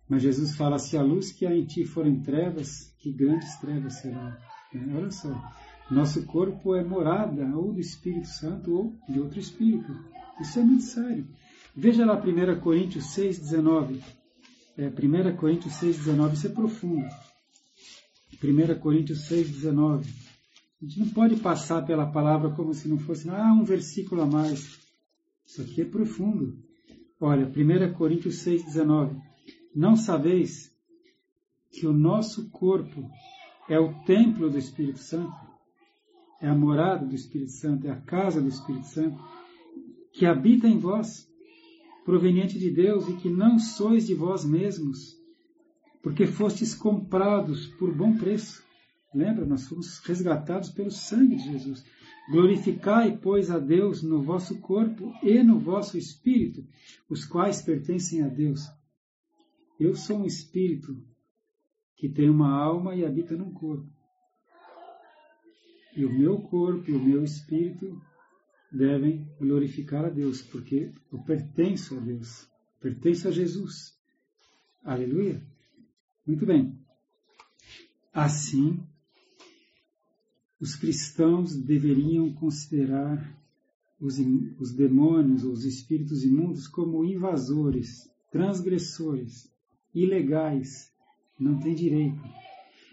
Mas 0.08 0.22
Jesus 0.22 0.54
fala: 0.54 0.78
se 0.78 0.96
a 0.96 1.02
luz 1.02 1.32
que 1.32 1.46
há 1.46 1.54
em 1.54 1.64
ti 1.64 1.84
forem 1.84 2.20
trevas, 2.20 2.94
que 2.98 3.12
grandes 3.12 3.56
trevas 3.56 3.94
serão. 3.94 4.36
Né? 4.72 4.94
Olha 4.96 5.10
só, 5.10 5.52
nosso 5.90 6.24
corpo 6.24 6.74
é 6.74 6.84
morada 6.84 7.44
ou 7.56 7.72
do 7.72 7.80
Espírito 7.80 8.28
Santo 8.28 8.72
ou 8.72 8.98
de 9.08 9.20
outro 9.20 9.38
Espírito. 9.38 9.92
Isso 10.40 10.58
é 10.58 10.62
muito 10.62 10.84
sério. 10.84 11.26
Veja 11.74 12.04
lá 12.04 12.14
1 12.16 12.60
Coríntios 12.60 13.06
6, 13.12 13.38
19. 13.38 14.02
É, 14.76 14.88
1 14.88 15.36
Coríntios 15.36 15.74
6, 15.74 15.96
19, 15.96 16.34
isso 16.34 16.46
é 16.46 16.50
profundo. 16.50 17.06
1 18.42 18.78
Coríntios 18.80 19.26
6, 19.26 19.50
19. 19.50 20.08
A 20.82 20.84
gente 20.84 21.00
não 21.00 21.08
pode 21.08 21.36
passar 21.36 21.86
pela 21.86 22.06
palavra 22.06 22.50
como 22.50 22.74
se 22.74 22.86
não 22.86 22.98
fosse, 22.98 23.28
ah, 23.30 23.52
um 23.52 23.64
versículo 23.64 24.22
a 24.22 24.26
mais. 24.26 24.78
Isso 25.46 25.62
aqui 25.62 25.80
é 25.80 25.84
profundo. 25.84 26.58
Olha, 27.20 27.46
1 27.46 27.94
Coríntios 27.94 28.38
6, 28.38 28.64
19. 28.64 29.16
Não 29.76 29.94
sabeis 29.94 30.74
que 31.70 31.86
o 31.86 31.92
nosso 31.92 32.48
corpo 32.48 33.10
é 33.68 33.78
o 33.78 33.92
templo 34.04 34.48
do 34.48 34.56
Espírito 34.56 35.00
Santo? 35.00 35.36
É 36.40 36.48
a 36.48 36.54
morada 36.54 37.04
do 37.04 37.14
Espírito 37.14 37.52
Santo, 37.52 37.86
é 37.86 37.90
a 37.90 38.00
casa 38.00 38.40
do 38.40 38.48
Espírito 38.48 38.86
Santo, 38.86 39.22
que 40.12 40.24
habita 40.24 40.66
em 40.66 40.78
vós 40.78 41.30
proveniente 42.06 42.58
de 42.58 42.70
Deus 42.70 43.06
e 43.06 43.16
que 43.16 43.28
não 43.28 43.58
sois 43.58 44.06
de 44.06 44.14
vós 44.14 44.46
mesmos, 44.46 45.14
porque 46.02 46.26
fostes 46.26 46.74
comprados 46.74 47.66
por 47.66 47.94
bom 47.94 48.16
preço. 48.16 48.64
Lembra, 49.14 49.44
nós 49.44 49.68
fomos 49.68 49.98
resgatados 49.98 50.70
pelo 50.70 50.90
sangue 50.90 51.36
de 51.36 51.52
Jesus. 51.52 51.84
Glorificai, 52.30 53.18
pois, 53.18 53.50
a 53.50 53.58
Deus 53.58 54.02
no 54.02 54.22
vosso 54.22 54.58
corpo 54.58 55.12
e 55.22 55.42
no 55.42 55.58
vosso 55.58 55.98
espírito, 55.98 56.66
os 57.10 57.26
quais 57.26 57.60
pertencem 57.60 58.22
a 58.22 58.28
Deus. 58.28 58.66
Eu 59.78 59.94
sou 59.94 60.20
um 60.20 60.26
espírito 60.26 60.96
que 61.96 62.08
tem 62.08 62.30
uma 62.30 62.50
alma 62.50 62.94
e 62.94 63.04
habita 63.04 63.36
num 63.36 63.52
corpo. 63.52 63.90
E 65.94 66.04
o 66.04 66.12
meu 66.12 66.40
corpo 66.40 66.90
e 66.90 66.94
o 66.94 67.02
meu 67.02 67.24
espírito 67.24 68.00
devem 68.70 69.26
glorificar 69.38 70.04
a 70.04 70.10
Deus, 70.10 70.42
porque 70.42 70.92
eu 71.10 71.18
pertenço 71.22 71.96
a 71.96 72.00
Deus, 72.00 72.48
pertenço 72.80 73.28
a 73.28 73.30
Jesus. 73.30 73.98
Aleluia. 74.82 75.42
Muito 76.26 76.44
bem. 76.44 76.78
Assim, 78.12 78.82
os 80.60 80.74
cristãos 80.74 81.56
deveriam 81.56 82.32
considerar 82.32 83.36
os, 84.00 84.18
os 84.58 84.72
demônios, 84.72 85.44
os 85.44 85.64
espíritos 85.64 86.24
imundos, 86.24 86.66
como 86.66 87.04
invasores, 87.04 88.10
transgressores, 88.30 89.50
ilegais, 89.96 90.92
não 91.38 91.58
têm 91.58 91.74
direito. 91.74 92.22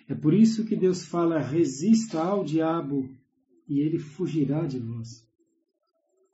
É 0.08 0.16
por 0.16 0.34
isso 0.34 0.66
que 0.66 0.76
Deus 0.76 1.06
fala: 1.06 1.40
resista 1.40 2.22
ao 2.22 2.44
diabo 2.44 3.10
e 3.68 3.80
ele 3.80 4.00
fugirá 4.00 4.66
de 4.66 4.80
vós. 4.80 5.28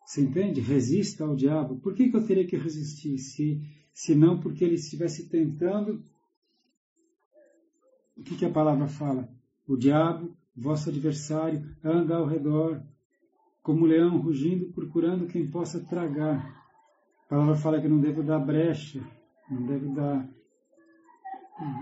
Você 0.05 0.21
entende? 0.21 0.59
Resista 0.61 1.23
ao 1.23 1.35
diabo. 1.35 1.79
Por 1.79 1.93
que, 1.93 2.09
que 2.09 2.17
eu 2.17 2.25
teria 2.25 2.45
que 2.45 2.57
resistir? 2.57 3.17
Se, 3.19 3.61
se 3.93 4.15
não 4.15 4.39
porque 4.39 4.63
ele 4.63 4.75
estivesse 4.75 5.29
tentando. 5.29 6.03
O 8.17 8.23
que, 8.23 8.35
que 8.35 8.45
a 8.45 8.51
palavra 8.51 8.87
fala? 8.87 9.29
O 9.67 9.77
diabo, 9.77 10.35
vosso 10.55 10.89
adversário, 10.89 11.63
anda 11.83 12.17
ao 12.17 12.25
redor, 12.25 12.83
como 13.61 13.85
leão 13.85 14.17
rugindo, 14.17 14.73
procurando 14.73 15.27
quem 15.27 15.49
possa 15.49 15.79
tragar. 15.79 16.43
A 17.25 17.29
palavra 17.29 17.55
fala 17.55 17.79
que 17.79 17.87
não 17.87 18.01
devo 18.01 18.23
dar 18.23 18.39
brecha, 18.39 18.99
não 19.49 19.65
devo 19.67 19.93
dar 19.93 20.27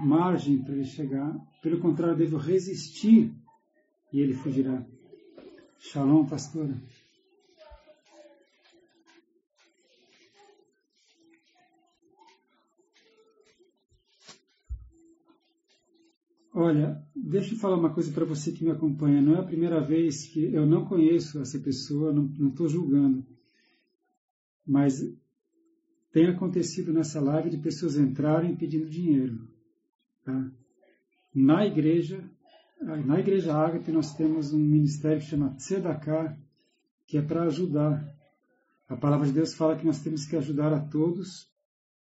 margem 0.03 0.62
para 0.63 0.74
ele 0.74 0.86
chegar. 0.86 1.36
Pelo 1.62 1.79
contrário, 1.79 2.17
devo 2.17 2.38
resistir 2.38 3.34
e 4.12 4.19
ele 4.19 4.34
fugirá. 4.34 4.86
Shalom, 5.79 6.25
pastora. 6.25 6.75
Olha, 16.53 17.00
deixa 17.15 17.53
eu 17.53 17.60
falar 17.60 17.77
uma 17.77 17.93
coisa 17.93 18.12
para 18.12 18.25
você 18.25 18.51
que 18.51 18.63
me 18.63 18.72
acompanha. 18.72 19.22
Não 19.22 19.36
é 19.36 19.39
a 19.39 19.46
primeira 19.46 19.79
vez 19.79 20.25
que 20.25 20.51
eu 20.51 20.65
não 20.65 20.86
conheço 20.86 21.39
essa 21.39 21.60
pessoa, 21.60 22.12
não 22.12 22.50
estou 22.50 22.67
julgando. 22.67 23.24
Mas 24.65 25.15
tem 26.12 26.25
acontecido 26.25 26.91
nessa 26.91 27.22
live 27.22 27.51
de 27.51 27.60
pessoas 27.60 27.96
entrarem 27.96 28.55
pedindo 28.55 28.89
dinheiro. 28.89 29.48
Tá? 30.27 30.51
Na 31.34 31.65
igreja, 31.65 32.22
na 32.81 33.17
igreja 33.17 33.55
Ágape 33.55 33.93
nós 33.93 34.13
temos 34.13 34.51
um 34.51 34.60
ministério 34.60 35.22
que 35.22 35.27
chama 35.27 35.55
Tzedakah, 35.55 36.38
que 37.05 37.17
é 37.17 37.22
para 37.22 37.43
ajudar. 37.43 38.13
A 38.89 38.98
palavra 38.98 39.25
de 39.25 39.31
Deus 39.31 39.53
fala 39.53 39.77
que 39.77 39.86
nós 39.86 40.01
temos 40.01 40.25
que 40.25 40.36
ajudar 40.36 40.74
a 40.74 40.81
todos, 40.81 41.50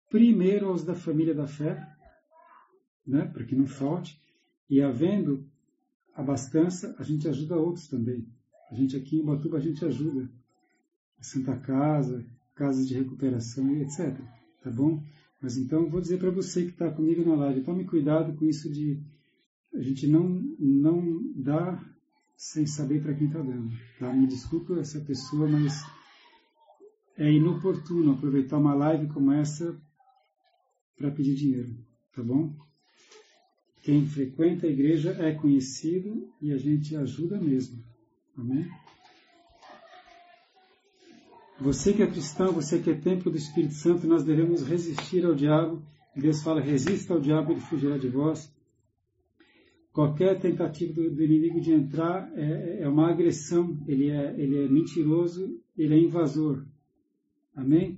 primeiro 0.09 0.69
aos 0.69 0.85
da 0.85 0.95
família 0.95 1.35
da 1.35 1.47
fé, 1.47 1.85
né, 3.05 3.25
para 3.25 3.43
que 3.43 3.57
não 3.57 3.67
falte, 3.67 4.17
e 4.69 4.81
havendo 4.81 5.45
abastança, 6.15 6.95
a 6.97 7.03
gente 7.03 7.27
ajuda 7.27 7.57
outros 7.57 7.89
também. 7.89 8.25
A 8.71 8.75
gente 8.75 8.95
aqui 8.95 9.17
em 9.17 9.25
Batuba, 9.25 9.57
a 9.57 9.61
gente 9.61 9.83
ajuda. 9.83 10.29
Santa 11.19 11.57
Casa, 11.57 12.25
casas 12.55 12.87
de 12.87 12.93
recuperação 12.93 13.69
e 13.75 13.81
etc. 13.81 14.17
Tá 14.61 14.71
bom? 14.71 15.03
Mas 15.43 15.57
então, 15.57 15.89
vou 15.89 15.99
dizer 15.99 16.19
para 16.19 16.31
você 16.31 16.63
que 16.63 16.69
está 16.69 16.89
comigo 16.89 17.21
na 17.25 17.35
live, 17.35 17.65
tome 17.65 17.83
cuidado 17.83 18.33
com 18.37 18.45
isso 18.45 18.71
de 18.71 18.97
a 19.73 19.81
gente 19.81 20.07
não, 20.07 20.23
não 20.57 21.33
dar 21.35 21.83
sem 22.37 22.65
saber 22.65 23.03
para 23.03 23.13
quem 23.13 23.27
está 23.27 23.41
dando. 23.41 23.69
Tá? 23.99 24.13
Me 24.13 24.25
desculpa 24.25 24.79
essa 24.79 25.01
pessoa, 25.01 25.45
mas 25.45 25.83
é 27.17 27.29
inoportuno 27.29 28.13
aproveitar 28.13 28.57
uma 28.57 28.73
live 28.73 29.07
como 29.07 29.33
essa 29.33 29.77
para 30.95 31.11
pedir 31.11 31.35
dinheiro. 31.35 31.75
Tá 32.15 32.23
bom? 32.23 32.55
Quem 33.81 34.07
frequenta 34.07 34.65
a 34.65 34.69
igreja 34.69 35.11
é 35.19 35.33
conhecido 35.33 36.25
e 36.41 36.53
a 36.53 36.57
gente 36.57 36.95
ajuda 36.95 37.37
mesmo. 37.37 37.83
Amém? 38.37 38.65
Você 41.63 41.93
que 41.93 42.03
é 42.03 42.07
cristão, 42.07 42.51
você 42.51 42.77
que 42.77 42.89
é 42.89 42.93
templo 42.93 43.31
do 43.31 43.37
Espírito 43.37 43.73
Santo, 43.75 44.05
nós 44.05 44.25
devemos 44.25 44.67
resistir 44.67 45.25
ao 45.25 45.33
diabo. 45.33 45.81
Deus 46.13 46.43
fala: 46.43 46.59
resista 46.59 47.13
ao 47.13 47.21
diabo, 47.21 47.53
ele 47.53 47.61
fugirá 47.61 47.97
de 47.97 48.09
vós. 48.09 48.53
Qualquer 49.93 50.37
tentativa 50.41 50.91
do, 50.91 51.09
do 51.09 51.23
inimigo 51.23 51.61
de 51.61 51.71
entrar 51.71 52.29
é, 52.35 52.79
é, 52.81 52.89
uma 52.89 53.09
agressão, 53.09 53.81
ele 53.87 54.09
é, 54.09 54.35
ele 54.37 54.65
é 54.65 54.67
mentiroso, 54.67 55.57
ele 55.77 55.93
é 55.93 55.99
invasor. 55.99 56.65
Amém? 57.55 57.97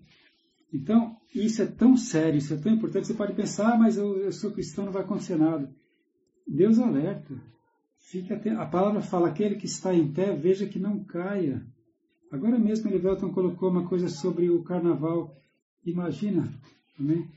Então, 0.72 1.18
isso 1.34 1.64
é 1.64 1.66
tão 1.66 1.98
sério, 1.98 2.38
isso 2.38 2.54
é 2.54 2.58
tão 2.58 2.72
importante, 2.72 3.08
você 3.08 3.16
pode 3.16 3.34
pensar, 3.34 3.74
ah, 3.74 3.78
mas 3.80 3.98
eu, 3.98 4.16
eu 4.18 4.32
sou 4.32 4.52
cristão, 4.52 4.86
não 4.86 4.92
vai 4.92 5.02
acontecer 5.02 5.38
nada. 5.38 5.74
Deus 6.48 6.78
alerta. 6.78 7.34
Fica 7.98 8.36
a 8.62 8.66
palavra 8.68 9.02
fala, 9.02 9.30
aquele 9.30 9.56
que 9.56 9.66
está 9.66 9.92
em 9.92 10.12
pé, 10.14 10.36
veja 10.36 10.68
que 10.68 10.78
não 10.78 11.04
caia. 11.04 11.66
Agora 12.32 12.58
mesmo, 12.58 12.89
Elivelton 12.89 13.32
colocou 13.32 13.70
uma 13.70 13.88
coisa 13.88 14.08
sobre 14.10 14.50
o 14.50 14.63
carnaval. 14.63 15.36
Imagina, 15.86 16.51
amém? 17.00 17.29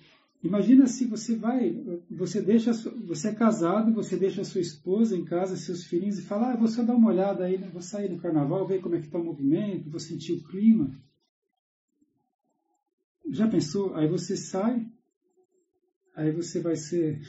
Imagina 0.43 0.87
se 0.87 1.05
você 1.05 1.35
vai, 1.35 1.77
você 2.09 2.41
deixa, 2.41 2.73
você 2.73 3.29
é 3.29 3.35
casado, 3.35 3.93
você 3.93 4.17
deixa 4.17 4.45
sua 4.45 4.61
esposa 4.61 5.17
em 5.17 5.25
casa, 5.25 5.57
seus 5.57 5.85
filhinhos, 5.85 6.19
e 6.19 6.23
fala, 6.23 6.53
ah, 6.53 6.57
vou 6.57 6.69
só 6.69 6.83
dar 6.85 6.95
uma 6.95 7.11
olhada 7.11 7.45
aí, 7.45 7.59
né? 7.59 7.69
vou 7.73 7.83
sair 7.83 8.09
no 8.09 8.21
carnaval, 8.21 8.67
ver 8.67 8.81
como 8.81 8.95
é 8.95 9.01
que 9.01 9.07
está 9.07 9.19
o 9.19 9.25
movimento, 9.25 9.91
vou 9.91 9.99
sentir 9.99 10.35
o 10.35 10.45
clima. 10.45 10.97
Já 13.31 13.49
pensou? 13.49 13.95
Aí 13.97 14.07
você 14.07 14.37
sai, 14.37 14.87
aí 16.15 16.31
você 16.31 16.61
vai 16.61 16.77
ser 16.77 17.21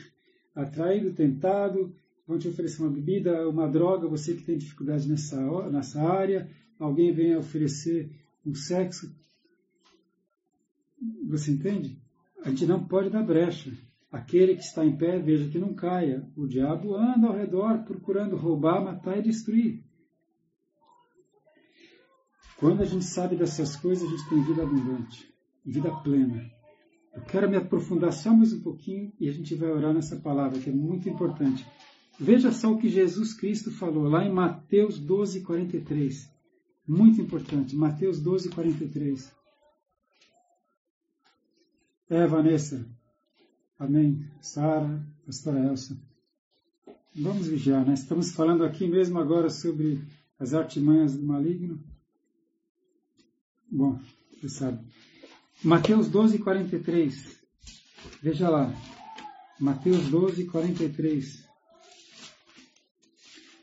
atraído, 0.54 1.12
tentado, 1.14 1.94
vão 2.28 2.38
te 2.38 2.48
oferecer 2.48 2.84
uma 2.84 2.92
bebida, 2.92 3.50
uma 3.50 3.68
droga, 3.68 4.08
você 4.08 4.36
que 4.36 4.44
tem 4.44 4.58
dificuldade 4.58 5.10
nessa, 5.10 5.70
nessa 5.70 6.00
área, 6.02 6.48
alguém 6.80 7.12
vem 7.14 7.36
oferecer 7.36 8.10
um 8.46 8.56
sexo. 8.56 9.14
Você 11.28 11.52
entende? 11.52 12.02
A 12.44 12.50
gente 12.50 12.66
não 12.66 12.84
pode 12.84 13.10
dar 13.10 13.24
brecha. 13.24 13.72
Aquele 14.12 14.56
que 14.56 14.64
está 14.64 14.84
em 14.84 14.98
pé, 14.98 15.20
veja 15.20 15.50
que 15.50 15.60
não 15.60 15.76
caia. 15.76 16.28
O 16.36 16.48
diabo 16.48 16.96
anda 16.96 17.28
ao 17.28 17.38
redor 17.38 17.84
procurando 17.84 18.36
roubar, 18.36 18.84
matar 18.84 19.20
e 19.20 19.22
destruir. 19.22 19.84
Quando 22.58 22.82
a 22.82 22.86
gente 22.86 23.06
sabe 23.06 23.36
dessas 23.36 23.76
coisas, 23.76 24.08
a 24.08 24.12
gente 24.12 24.30
tem 24.30 24.42
vida 24.42 24.64
abundante 24.64 25.30
vida 25.70 25.92
plena. 25.92 26.50
Eu 27.14 27.22
quero 27.24 27.50
me 27.50 27.58
aprofundar 27.58 28.12
só 28.14 28.34
mais 28.34 28.54
um 28.54 28.62
pouquinho 28.62 29.12
e 29.20 29.28
a 29.28 29.32
gente 29.32 29.54
vai 29.56 29.70
orar 29.70 29.94
nessa 29.94 30.16
palavra 30.16 30.60
que 30.60 30.70
é 30.70 30.74
muito 30.74 31.10
importante. 31.10 31.66
Veja 32.20 32.52
só 32.52 32.72
o 32.72 32.78
que 32.78 32.90
Jesus 32.90 33.34
Cristo 33.34 33.72
falou 33.72 34.10
lá 34.10 34.26
em 34.26 34.34
Mateus 34.34 35.00
12, 35.00 35.42
43. 35.42 36.39
Muito 36.90 37.22
importante, 37.22 37.76
Mateus 37.76 38.20
12, 38.20 38.50
43. 38.50 39.32
É, 42.10 42.26
Vanessa. 42.26 42.84
Amém. 43.78 44.28
Sara, 44.42 45.00
pastora 45.24 45.60
Elsa. 45.66 45.96
Vamos 47.16 47.46
vigiar, 47.46 47.86
né? 47.86 47.94
Estamos 47.94 48.32
falando 48.32 48.66
aqui 48.66 48.88
mesmo 48.88 49.20
agora 49.20 49.52
sobre 49.52 50.04
as 50.40 50.56
artimanhas 50.56 51.16
do 51.16 51.24
maligno. 51.24 51.80
Bom, 53.72 54.00
você 54.34 54.50
sabe. 54.50 54.84
Mateus 55.64 56.10
12, 56.10 56.40
43. 56.40 57.40
Veja 58.20 58.50
lá. 58.50 58.74
Mateus 59.60 60.10
12, 60.10 60.46
43. 60.48 61.48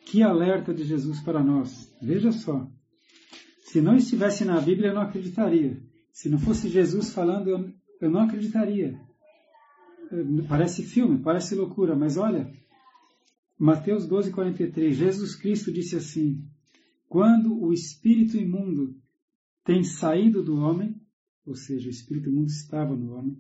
Que 0.05 0.23
alerta 0.23 0.73
de 0.73 0.85
Jesus 0.85 1.21
para 1.23 1.43
nós. 1.43 1.93
Veja 2.01 2.31
só. 2.31 2.71
Se 3.67 3.81
não 3.81 3.97
estivesse 3.97 4.45
na 4.45 4.61
Bíblia, 4.61 4.91
eu 4.91 4.95
não 4.95 5.03
acreditaria. 5.03 5.83
Se 6.13 6.29
não 6.29 6.39
fosse 6.39 6.69
Jesus 6.69 7.13
falando, 7.13 7.49
eu, 7.49 7.69
eu 8.01 8.09
não 8.09 8.21
acreditaria. 8.21 8.97
Parece 10.49 10.85
filme, 10.85 11.19
parece 11.19 11.57
loucura, 11.57 11.97
mas 11.97 12.17
olha. 12.17 12.49
Mateus 13.59 14.07
12, 14.07 14.31
43. 14.31 14.97
Jesus 14.97 15.35
Cristo 15.35 15.73
disse 15.73 15.97
assim: 15.97 16.45
Quando 17.09 17.61
o 17.61 17.73
espírito 17.73 18.37
imundo 18.37 18.97
tem 19.65 19.83
saído 19.83 20.45
do 20.45 20.61
homem, 20.61 20.95
ou 21.45 21.57
seja, 21.57 21.89
o 21.89 21.91
espírito 21.91 22.31
imundo 22.31 22.47
estava 22.47 22.95
no 22.95 23.15
homem. 23.15 23.37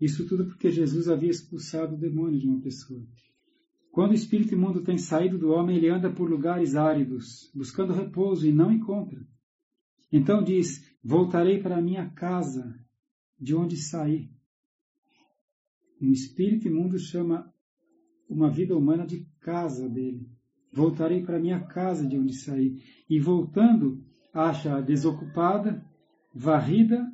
Isso 0.00 0.26
tudo 0.26 0.46
porque 0.46 0.68
Jesus 0.68 1.08
havia 1.08 1.30
expulsado 1.30 1.94
o 1.94 1.98
demônio 1.98 2.40
de 2.40 2.48
uma 2.48 2.60
pessoa. 2.60 3.06
Quando 3.92 4.10
o 4.10 4.14
espírito 4.14 4.52
imundo 4.52 4.82
tem 4.82 4.98
saído 4.98 5.38
do 5.38 5.50
homem, 5.50 5.76
ele 5.76 5.88
anda 5.88 6.10
por 6.12 6.28
lugares 6.28 6.74
áridos, 6.74 7.52
buscando 7.54 7.92
repouso 7.92 8.48
e 8.48 8.52
não 8.52 8.72
encontra. 8.72 9.24
Então 10.16 10.44
diz: 10.44 10.80
Voltarei 11.02 11.60
para 11.60 11.76
a 11.76 11.82
minha 11.82 12.08
casa, 12.08 12.72
de 13.36 13.52
onde 13.52 13.76
saí. 13.76 14.30
Um 16.00 16.12
espírito 16.12 16.68
imundo 16.68 16.96
chama 17.00 17.52
uma 18.28 18.48
vida 18.48 18.76
humana 18.76 19.04
de 19.04 19.26
casa 19.40 19.88
dele. 19.88 20.30
Voltarei 20.72 21.24
para 21.24 21.36
a 21.36 21.40
minha 21.40 21.58
casa, 21.66 22.06
de 22.06 22.16
onde 22.16 22.32
saí. 22.32 22.80
E 23.10 23.18
voltando, 23.18 24.04
acha 24.32 24.80
desocupada, 24.80 25.84
varrida 26.32 27.04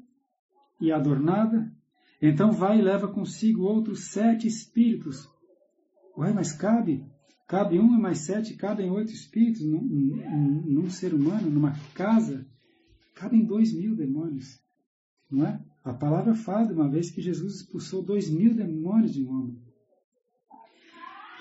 e 0.79 0.93
adornada, 0.93 1.75
então 2.21 2.53
vai 2.53 2.81
e 2.81 2.83
leva 2.83 3.09
consigo 3.09 3.63
outros 3.63 4.11
sete 4.11 4.47
espíritos. 4.47 5.27
Ué, 6.19 6.35
mas 6.35 6.53
cabe? 6.53 7.03
Cabe 7.49 7.79
um 7.79 7.89
mais 7.99 8.19
sete, 8.19 8.57
cabem 8.57 8.91
oito 8.91 9.11
espíritos 9.11 9.65
num, 9.65 9.81
num, 9.81 10.63
num 10.67 10.91
ser 10.91 11.15
humano, 11.15 11.49
numa 11.49 11.73
casa? 11.95 12.47
Cabem 13.21 13.45
dois 13.45 13.71
mil 13.75 13.95
demônios, 13.95 14.59
não 15.31 15.47
é? 15.47 15.61
A 15.85 15.93
palavra 15.93 16.35
fala 16.35 16.67
de 16.67 16.73
uma 16.73 16.89
vez 16.89 17.11
que 17.11 17.21
Jesus 17.21 17.57
expulsou 17.57 18.03
dois 18.03 18.31
mil 18.31 18.55
demônios 18.55 19.13
de 19.13 19.23
um 19.23 19.31
homem. 19.31 19.59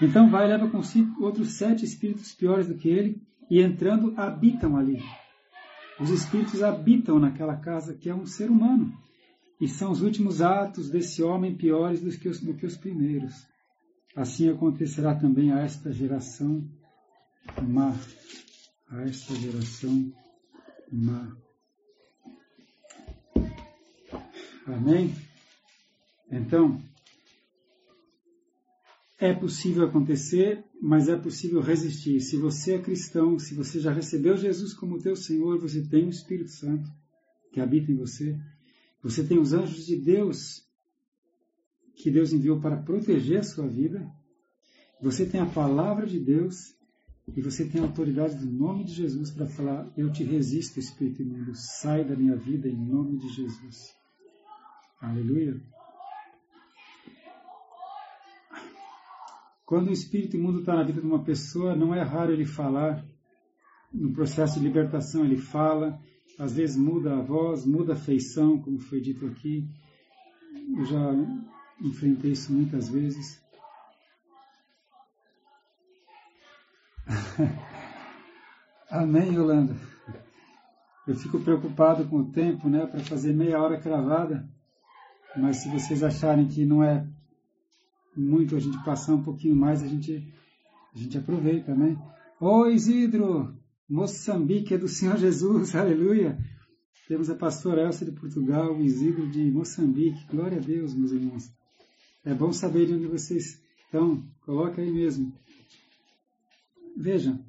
Então 0.01 0.29
vai 0.29 0.43
e 0.45 0.49
leva 0.49 0.69
consigo 0.69 1.23
outros 1.23 1.53
sete 1.53 1.85
espíritos 1.85 2.33
piores 2.35 2.67
do 2.67 2.75
que 2.75 2.89
ele, 2.89 3.21
e 3.49 3.61
entrando 3.61 4.13
habitam 4.17 4.75
ali. 4.75 5.01
Os 6.01 6.09
espíritos 6.09 6.61
habitam 6.61 7.17
naquela 7.17 7.55
casa 7.55 7.93
que 7.93 8.09
é 8.09 8.13
um 8.13 8.25
ser 8.25 8.51
humano. 8.51 8.93
E 9.59 9.65
são 9.65 9.89
os 9.89 10.01
últimos 10.01 10.41
atos 10.41 10.89
desse 10.89 11.23
homem 11.23 11.55
piores 11.55 12.01
do 12.01 12.11
que 12.11 12.27
os, 12.27 12.41
do 12.41 12.55
que 12.55 12.65
os 12.65 12.75
primeiros. 12.75 13.47
Assim 14.13 14.49
acontecerá 14.49 15.15
também 15.15 15.53
a 15.53 15.59
esta 15.59 15.93
geração 15.93 16.61
má. 17.61 17.95
A 18.89 19.01
esta 19.03 19.33
geração 19.35 20.13
má. 20.91 21.37
Amém? 24.73 25.15
Então, 26.32 26.82
é 29.17 29.34
possível 29.34 29.86
acontecer, 29.86 30.63
mas 30.82 31.10
é 31.10 31.17
possível 31.17 31.60
resistir. 31.60 32.21
Se 32.21 32.38
você 32.38 32.75
é 32.75 32.82
cristão, 32.82 33.38
se 33.39 33.53
você 33.53 33.79
já 33.79 33.91
recebeu 33.91 34.38
Jesus 34.38 34.73
como 34.73 35.01
teu 35.01 35.15
Senhor, 35.15 35.60
você 35.60 35.82
tem 35.82 36.05
o 36.05 36.10
Espírito 36.10 36.51
Santo 36.51 36.89
que 37.51 37.60
habita 37.60 37.91
em 37.91 37.95
você. 37.95 38.39
Você 39.01 39.23
tem 39.23 39.39
os 39.39 39.53
anjos 39.53 39.86
de 39.86 39.97
Deus 39.97 40.63
que 41.95 42.12
Deus 42.12 42.32
enviou 42.32 42.62
para 42.62 42.77
proteger 42.77 43.39
a 43.39 43.43
sua 43.43 43.67
vida. 43.67 44.10
Você 45.01 45.25
tem 45.25 45.41
a 45.41 45.45
palavra 45.45 46.05
de 46.05 46.19
Deus 46.19 46.75
e 47.36 47.41
você 47.41 47.65
tem 47.65 47.82
a 47.82 47.86
autoridade 47.86 48.36
do 48.36 48.45
nome 48.45 48.84
de 48.84 48.93
Jesus 48.93 49.32
para 49.32 49.47
falar: 49.47 49.91
Eu 49.97 50.12
te 50.12 50.23
resisto, 50.23 50.79
Espírito 50.79 51.21
imundo, 51.21 51.53
sai 51.55 52.05
da 52.05 52.15
minha 52.15 52.36
vida 52.36 52.69
em 52.69 52.77
nome 52.77 53.17
de 53.17 53.29
Jesus. 53.29 53.98
Aleluia. 55.01 55.62
Quando 59.65 59.88
o 59.88 59.93
espírito 59.93 60.35
imundo 60.35 60.59
está 60.59 60.75
na 60.75 60.83
vida 60.83 60.99
de 60.99 61.07
uma 61.07 61.23
pessoa, 61.23 61.75
não 61.75 61.95
é 61.95 62.01
raro 62.01 62.33
ele 62.33 62.45
falar. 62.45 63.05
No 63.93 64.12
processo 64.12 64.59
de 64.59 64.65
libertação, 64.65 65.23
ele 65.23 65.38
fala, 65.38 65.99
às 66.38 66.53
vezes 66.53 66.75
muda 66.75 67.17
a 67.17 67.21
voz, 67.21 67.65
muda 67.65 67.93
a 67.93 67.95
feição, 67.95 68.59
como 68.59 68.79
foi 68.79 68.99
dito 68.99 69.25
aqui. 69.25 69.67
Eu 70.77 70.85
já 70.85 71.13
enfrentei 71.81 72.31
isso 72.31 72.51
muitas 72.51 72.89
vezes. 72.89 73.41
Amém, 78.91 79.33
Yolanda. 79.33 79.75
Eu 81.07 81.15
fico 81.15 81.39
preocupado 81.39 82.07
com 82.07 82.17
o 82.17 82.31
tempo, 82.31 82.67
né, 82.69 82.85
para 82.85 82.99
fazer 82.99 83.33
meia 83.33 83.62
hora 83.62 83.79
cravada. 83.79 84.47
Mas 85.35 85.57
se 85.57 85.69
vocês 85.69 86.03
acharem 86.03 86.47
que 86.47 86.65
não 86.65 86.83
é 86.83 87.07
muito 88.15 88.55
a 88.55 88.59
gente 88.59 88.83
passar 88.83 89.13
um 89.13 89.23
pouquinho 89.23 89.55
mais, 89.55 89.83
a 89.83 89.87
gente, 89.87 90.27
a 90.93 90.97
gente 90.97 91.17
aproveita, 91.17 91.75
né? 91.75 91.97
Oi, 92.39 92.73
Isidro! 92.73 93.55
Moçambique 93.87 94.73
é 94.73 94.77
do 94.77 94.87
Senhor 94.87 95.17
Jesus, 95.17 95.73
aleluia! 95.75 96.37
Temos 97.07 97.29
a 97.29 97.35
pastora 97.35 97.81
Elsa 97.81 98.05
de 98.05 98.11
Portugal, 98.11 98.79
Isidro 98.79 99.27
de 99.27 99.49
Moçambique. 99.49 100.27
Glória 100.27 100.59
a 100.59 100.61
Deus, 100.61 100.93
meus 100.93 101.11
irmãos. 101.11 101.51
É 102.23 102.35
bom 102.35 102.53
saber 102.53 102.85
de 102.85 102.93
onde 102.93 103.07
vocês 103.07 103.59
estão. 103.83 104.23
Coloca 104.41 104.79
aí 104.79 104.91
mesmo. 104.91 105.33
Veja, 106.95 107.39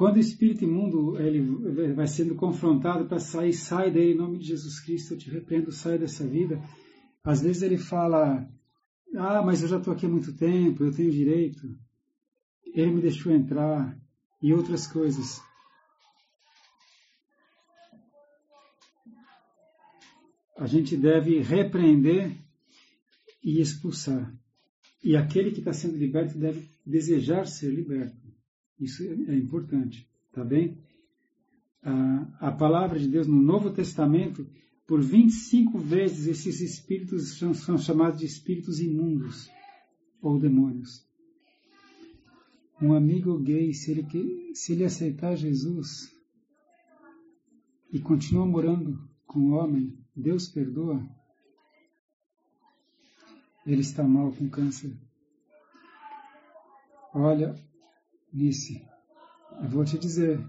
quando 0.00 0.16
o 0.16 0.20
espírito 0.20 0.64
imundo 0.64 1.20
ele 1.20 1.92
vai 1.92 2.06
sendo 2.06 2.34
confrontado 2.34 3.04
para 3.04 3.18
sair, 3.18 3.52
sai 3.52 3.90
daí 3.90 4.12
em 4.12 4.16
nome 4.16 4.38
de 4.38 4.46
Jesus 4.46 4.80
Cristo, 4.80 5.12
eu 5.12 5.18
te 5.18 5.28
repreendo, 5.28 5.70
sai 5.70 5.98
dessa 5.98 6.26
vida. 6.26 6.58
Às 7.22 7.42
vezes 7.42 7.60
ele 7.60 7.76
fala, 7.76 8.48
ah, 9.14 9.42
mas 9.42 9.60
eu 9.60 9.68
já 9.68 9.76
estou 9.76 9.92
aqui 9.92 10.06
há 10.06 10.08
muito 10.08 10.34
tempo, 10.34 10.82
eu 10.82 10.90
tenho 10.90 11.10
direito. 11.10 11.78
Ele 12.64 12.92
me 12.92 13.02
deixou 13.02 13.30
entrar 13.30 13.94
e 14.42 14.54
outras 14.54 14.86
coisas. 14.86 15.38
A 20.56 20.64
gente 20.64 20.96
deve 20.96 21.40
repreender 21.40 22.38
e 23.44 23.60
expulsar. 23.60 24.34
E 25.04 25.14
aquele 25.14 25.50
que 25.50 25.58
está 25.58 25.74
sendo 25.74 25.98
liberto 25.98 26.38
deve 26.38 26.70
desejar 26.86 27.46
ser 27.46 27.68
liberto. 27.68 28.19
Isso 28.80 29.04
é 29.04 29.36
importante, 29.36 30.08
tá 30.32 30.42
bem? 30.42 30.78
A, 31.82 32.48
a 32.48 32.52
palavra 32.52 32.98
de 32.98 33.06
Deus 33.06 33.26
no 33.26 33.40
Novo 33.40 33.70
Testamento, 33.70 34.48
por 34.86 35.02
25 35.02 35.78
vezes 35.78 36.26
esses 36.26 36.60
espíritos 36.60 37.38
são, 37.38 37.52
são 37.52 37.76
chamados 37.76 38.18
de 38.18 38.26
espíritos 38.26 38.80
imundos 38.80 39.50
ou 40.22 40.38
demônios. 40.38 41.06
Um 42.80 42.94
amigo 42.94 43.38
gay, 43.38 43.74
se 43.74 43.90
ele, 43.90 44.54
se 44.54 44.72
ele 44.72 44.84
aceitar 44.84 45.36
Jesus 45.36 46.10
e 47.92 47.98
continua 47.98 48.46
morando 48.46 48.98
com 49.26 49.40
o 49.40 49.50
homem, 49.50 49.98
Deus 50.16 50.48
perdoa, 50.48 51.06
ele 53.66 53.82
está 53.82 54.02
mal 54.02 54.32
com 54.32 54.48
câncer. 54.48 54.96
Olha, 57.12 57.54
Nice, 58.32 58.86
eu 59.62 59.68
vou 59.68 59.84
te 59.84 59.98
dizer, 59.98 60.40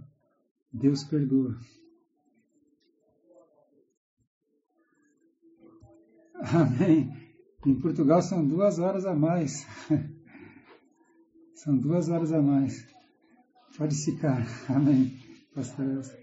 Deus 0.71 1.03
perdoa. 1.03 1.57
Amém. 6.35 7.11
Em 7.65 7.79
Portugal 7.79 8.21
são 8.21 8.47
duas 8.47 8.79
horas 8.79 9.05
a 9.05 9.15
mais. 9.15 9.65
São 11.53 11.77
duas 11.77 12.09
horas 12.09 12.33
a 12.33 12.41
mais. 12.41 12.87
Pode 13.77 13.95
ficar. 13.95 14.43
Amém. 14.67 15.15
Pastor 15.53 15.85
Elsa. 15.85 16.17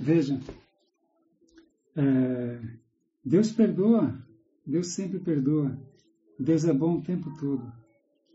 Veja, 0.00 0.40
é, 1.94 2.60
Deus 3.22 3.52
perdoa. 3.52 4.18
Deus 4.66 4.94
sempre 4.94 5.18
perdoa. 5.18 5.78
Deus 6.38 6.64
é 6.64 6.72
bom 6.72 6.96
o 6.96 7.02
tempo 7.02 7.30
todo. 7.38 7.70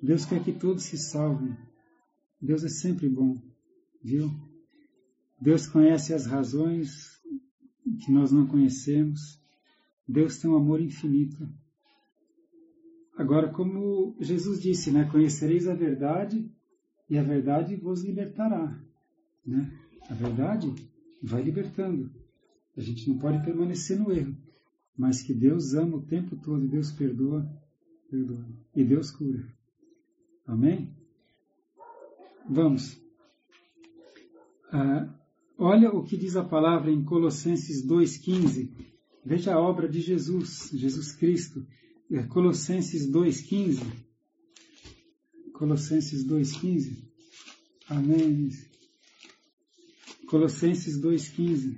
Deus 0.02 0.26
quer 0.26 0.44
que 0.44 0.52
todos 0.52 0.84
se 0.84 0.98
salvem. 0.98 1.56
Deus 2.42 2.64
é 2.64 2.70
sempre 2.70 3.08
bom, 3.08 3.40
viu? 4.04 4.32
Deus 5.40 5.68
conhece 5.68 6.14
as 6.14 6.26
razões 6.26 7.22
que 8.04 8.12
nós 8.12 8.32
não 8.32 8.48
conhecemos. 8.48 9.40
Deus 10.08 10.40
tem 10.40 10.50
um 10.50 10.56
amor 10.56 10.82
infinito. 10.82 11.48
Agora, 13.16 13.52
como 13.52 14.16
Jesus 14.20 14.60
disse, 14.60 14.90
né? 14.90 15.08
Conhecereis 15.12 15.68
a 15.68 15.76
verdade 15.76 16.50
e 17.08 17.18
a 17.18 17.24
verdade 17.24 17.76
vos 17.76 18.04
libertará, 18.04 18.84
né? 19.46 19.72
A 20.10 20.14
verdade 20.14 20.74
vai 21.22 21.44
libertando. 21.44 22.12
A 22.76 22.82
gente 22.82 23.08
não 23.08 23.20
pode 23.20 23.44
permanecer 23.44 24.00
no 24.00 24.12
erro, 24.12 24.36
mas 24.98 25.22
que 25.22 25.34
Deus 25.34 25.74
ama 25.74 25.98
o 25.98 26.06
tempo 26.06 26.36
todo, 26.38 26.68
Deus 26.68 26.92
perdoa, 26.92 27.48
perdoa 28.10 28.48
e 28.76 28.84
Deus 28.84 29.12
cura. 29.12 29.46
Amém? 30.46 30.96
Vamos. 32.50 33.00
Ah, 34.72 35.14
olha 35.58 35.92
o 35.92 36.04
que 36.04 36.18
diz 36.18 36.36
a 36.36 36.44
palavra 36.44 36.92
em 36.92 37.04
Colossenses 37.04 37.86
2,15. 37.86 38.72
Veja 39.24 39.54
a 39.54 39.60
obra 39.60 39.88
de 39.88 40.02
Jesus, 40.02 40.70
Jesus 40.74 41.12
Cristo. 41.14 41.66
É 42.12 42.24
Colossenses 42.24 43.10
2,15. 43.10 43.82
Colossenses 45.54 46.26
2,15. 46.26 46.98
Amém. 47.88 48.50
Colossenses 50.28 51.00
2,15. 51.00 51.78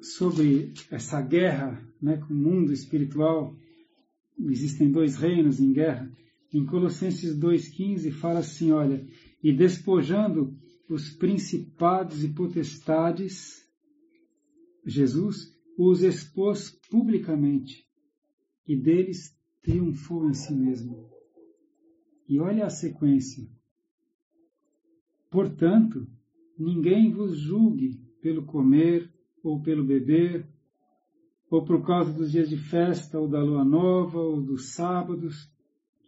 Sobre 0.00 0.72
essa 0.90 1.20
guerra 1.20 1.86
né, 2.02 2.16
com 2.16 2.34
o 2.34 2.36
mundo 2.36 2.72
espiritual 2.72 3.54
existem 4.38 4.90
dois 4.90 5.16
reinos 5.16 5.60
em 5.60 5.72
guerra. 5.72 6.10
Em 6.52 6.64
Colossenses 6.64 7.38
2,15 7.38 8.10
fala 8.12 8.40
assim: 8.40 8.72
olha, 8.72 9.06
e 9.42 9.52
despojando 9.52 10.56
os 10.88 11.10
principados 11.10 12.24
e 12.24 12.28
potestades, 12.28 13.66
Jesus 14.84 15.54
os 15.76 16.02
expôs 16.02 16.70
publicamente 16.90 17.86
e 18.66 18.74
deles 18.74 19.36
triunfou 19.62 20.28
em 20.28 20.34
si 20.34 20.54
mesmo. 20.54 21.08
E 22.28 22.40
olha 22.40 22.66
a 22.66 22.70
sequência. 22.70 23.48
Portanto, 25.30 26.06
ninguém 26.58 27.12
vos 27.12 27.38
julgue 27.38 28.00
pelo 28.20 28.44
comer 28.44 29.12
ou 29.42 29.62
pelo 29.62 29.84
beber 29.84 30.48
ou 31.50 31.64
por 31.64 31.84
causa 31.84 32.12
dos 32.12 32.30
dias 32.30 32.48
de 32.48 32.56
festa, 32.56 33.18
ou 33.18 33.28
da 33.28 33.42
lua 33.42 33.64
nova, 33.64 34.18
ou 34.18 34.40
dos 34.40 34.74
sábados, 34.74 35.50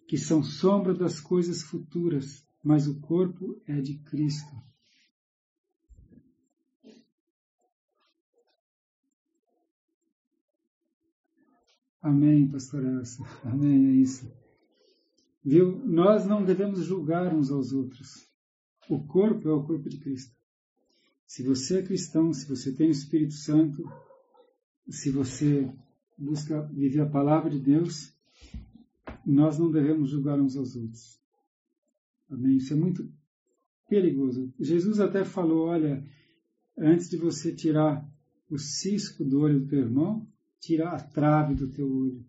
que 0.06 0.18
são 0.18 0.42
sombra 0.42 0.92
das 0.92 1.20
coisas 1.20 1.62
futuras, 1.62 2.44
mas 2.62 2.86
o 2.86 3.00
corpo 3.00 3.60
é 3.66 3.80
de 3.80 3.98
Cristo. 3.98 4.54
Amém, 12.02 12.48
pastor 12.48 12.84
Elsa. 12.84 13.22
Amém, 13.44 13.86
é 13.88 13.92
isso. 13.92 14.30
Viu? 15.44 15.78
Nós 15.86 16.26
não 16.26 16.44
devemos 16.44 16.84
julgar 16.84 17.34
uns 17.34 17.50
aos 17.50 17.72
outros. 17.72 18.28
O 18.88 19.06
corpo 19.06 19.48
é 19.48 19.52
o 19.52 19.62
corpo 19.62 19.88
de 19.88 19.98
Cristo. 19.98 20.34
Se 21.26 21.42
você 21.42 21.78
é 21.78 21.82
cristão, 21.82 22.32
se 22.32 22.48
você 22.48 22.74
tem 22.74 22.88
o 22.88 22.90
Espírito 22.90 23.34
Santo, 23.34 23.84
se 24.90 25.10
você 25.10 25.72
busca 26.18 26.62
viver 26.62 27.00
a 27.00 27.08
palavra 27.08 27.48
de 27.50 27.58
Deus, 27.58 28.12
nós 29.24 29.58
não 29.58 29.70
devemos 29.70 30.10
julgar 30.10 30.40
uns 30.40 30.56
aos 30.56 30.76
outros. 30.76 31.20
Amém? 32.28 32.56
Isso 32.56 32.72
é 32.72 32.76
muito 32.76 33.08
perigoso. 33.88 34.52
Jesus 34.58 35.00
até 35.00 35.24
falou: 35.24 35.68
olha, 35.68 36.04
antes 36.76 37.08
de 37.08 37.16
você 37.16 37.52
tirar 37.52 38.06
o 38.48 38.58
cisco 38.58 39.24
do 39.24 39.40
olho 39.40 39.60
do 39.60 39.68
teu 39.68 39.80
irmão, 39.80 40.26
tira 40.60 40.90
a 40.90 41.00
trave 41.00 41.54
do 41.54 41.68
teu 41.68 41.90
olho. 41.90 42.24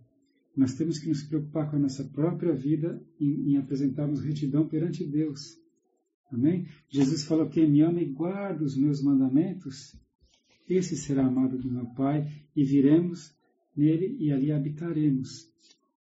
Nós 0.56 0.74
temos 0.76 1.00
que 1.00 1.08
nos 1.08 1.24
preocupar 1.24 1.69
com 1.69 1.78
a 1.78 1.80
nossa 1.80 2.04
própria 2.04 2.54
vida 2.54 3.02
em, 3.19 3.52
em 3.52 3.58
apresentarmos 3.58 4.21
retidão 4.21 4.67
perante 4.67 5.06
Deus. 5.06 5.58
Amém? 6.32 6.67
Jesus 6.89 7.24
falou: 7.24 7.50
quem 7.50 7.69
me 7.69 7.82
ama 7.82 8.02
e 8.02 8.06
guarda 8.06 8.63
os 8.63 8.76
meus 8.76 9.02
mandamentos, 9.02 9.95
esse 10.74 10.96
será 10.96 11.26
amado 11.26 11.58
do 11.58 11.72
meu 11.72 11.86
Pai, 11.94 12.32
e 12.56 12.64
viremos 12.64 13.34
nele 13.76 14.18
e 14.20 14.32
ali 14.32 14.52
habitaremos. 14.52 15.50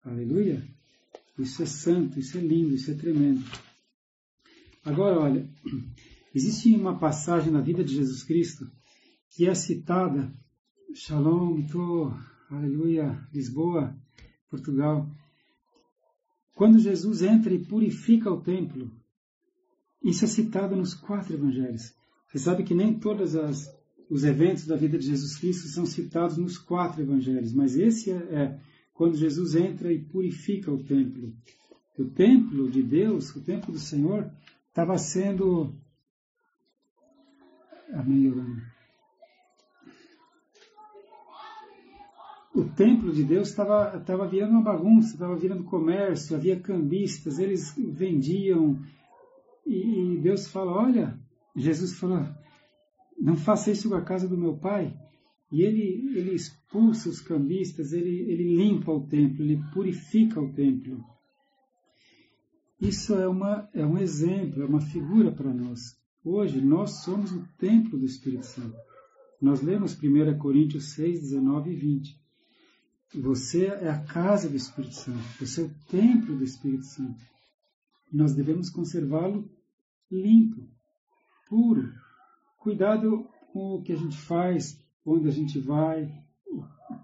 Aleluia! 0.04 0.68
Isso 1.38 1.62
é 1.62 1.66
santo, 1.66 2.20
isso 2.20 2.38
é 2.38 2.42
lindo, 2.42 2.74
isso 2.74 2.90
é 2.90 2.96
tremendo. 2.96 3.44
Agora, 4.84 5.20
olha, 5.20 5.48
existe 6.34 6.74
uma 6.76 6.98
passagem 6.98 7.52
na 7.52 7.62
vida 7.62 7.84
de 7.84 7.94
Jesus 7.94 8.24
Cristo 8.24 8.70
que 9.30 9.48
é 9.48 9.54
citada, 9.54 10.34
Shalom, 10.94 11.62
tô, 11.68 12.12
aleluia, 12.50 13.28
Lisboa, 13.32 13.96
Portugal. 14.50 15.08
Quando 16.56 16.80
Jesus 16.80 17.22
entra 17.22 17.54
e 17.54 17.64
purifica 17.64 18.32
o 18.32 18.42
templo, 18.42 18.92
isso 20.04 20.26
é 20.26 20.28
citado 20.28 20.76
nos 20.76 20.96
quatro 20.96 21.36
evangelhos. 21.36 21.94
Você 22.28 22.40
sabe 22.40 22.64
que 22.64 22.74
nem 22.74 22.98
todos 22.98 23.36
os 24.10 24.24
eventos 24.24 24.66
da 24.66 24.76
vida 24.76 24.98
de 24.98 25.06
Jesus 25.06 25.38
Cristo 25.38 25.68
são 25.68 25.86
citados 25.86 26.38
nos 26.38 26.58
quatro 26.58 27.02
evangelhos, 27.02 27.54
mas 27.54 27.76
esse 27.76 28.12
é, 28.12 28.16
é 28.16 28.60
quando 28.94 29.18
Jesus 29.18 29.56
entra 29.56 29.92
e 29.92 30.00
purifica 30.00 30.72
o 30.72 30.84
templo. 30.84 31.34
O 31.98 32.06
templo 32.06 32.70
de 32.70 32.82
Deus, 32.82 33.36
o 33.36 33.42
templo 33.42 33.72
do 33.72 33.80
Senhor, 33.80 34.32
estava 34.70 34.98
sendo. 34.98 35.74
Amém, 37.94 38.32
O 42.54 42.64
templo 42.64 43.12
de 43.12 43.24
Deus 43.24 43.50
estava, 43.50 44.28
virando 44.28 44.52
uma 44.52 44.64
bagunça, 44.64 45.14
estava 45.14 45.36
virando 45.36 45.64
comércio, 45.64 46.36
havia 46.36 46.60
cambistas, 46.60 47.38
eles 47.38 47.76
vendiam. 47.78 48.80
E, 49.66 50.16
e 50.16 50.18
Deus 50.20 50.48
fala: 50.48 50.72
Olha, 50.72 51.20
Jesus 51.56 51.94
falou: 52.00 52.26
Não 53.18 53.36
faça 53.36 53.72
isso 53.72 53.90
com 53.90 53.96
a 53.96 54.02
casa 54.02 54.28
do 54.28 54.38
meu 54.38 54.58
pai. 54.58 54.96
E 55.52 55.62
ele, 55.62 56.12
ele 56.16 56.36
expulsa 56.36 57.10
os 57.10 57.22
cambistas, 57.22 57.94
ele, 57.94 58.32
ele 58.32 58.56
limpa 58.56 58.92
o 58.92 59.08
templo, 59.08 59.44
ele 59.44 59.62
purifica 59.74 60.42
o 60.42 60.54
templo. 60.54 61.04
Isso 62.80 63.16
é, 63.16 63.28
uma, 63.28 63.68
é 63.74 63.86
um 63.86 63.98
exemplo, 63.98 64.62
é 64.62 64.66
uma 64.66 64.82
figura 64.82 65.32
para 65.32 65.54
nós. 65.54 65.98
Hoje, 66.24 66.62
nós 66.62 67.04
somos 67.04 67.32
o 67.32 67.48
templo 67.58 67.98
do 67.98 68.06
Espírito 68.06 68.46
Santo. 68.46 68.78
Nós 69.42 69.62
lemos 69.62 69.98
1 70.02 70.38
Coríntios 70.38 70.94
6, 70.94 71.22
19 71.22 71.72
e 71.72 71.76
20. 71.76 72.22
Você 73.16 73.68
é 73.68 73.90
a 73.90 74.04
casa 74.04 74.50
do 74.50 74.58
Espírito 74.58 74.96
Santo, 74.96 75.24
você 75.40 75.62
é 75.62 75.64
o 75.64 75.74
templo 75.90 76.36
do 76.36 76.44
Espírito 76.44 76.84
Santo. 76.84 77.24
Nós 78.12 78.34
devemos 78.34 78.70
conservá-lo 78.70 79.50
limpo, 80.12 80.68
puro. 81.48 81.94
Cuidado 82.68 83.26
com 83.54 83.76
o 83.76 83.82
que 83.82 83.94
a 83.94 83.96
gente 83.96 84.18
faz, 84.18 84.78
onde 85.06 85.26
a 85.30 85.32
gente 85.32 85.58
vai, 85.58 86.14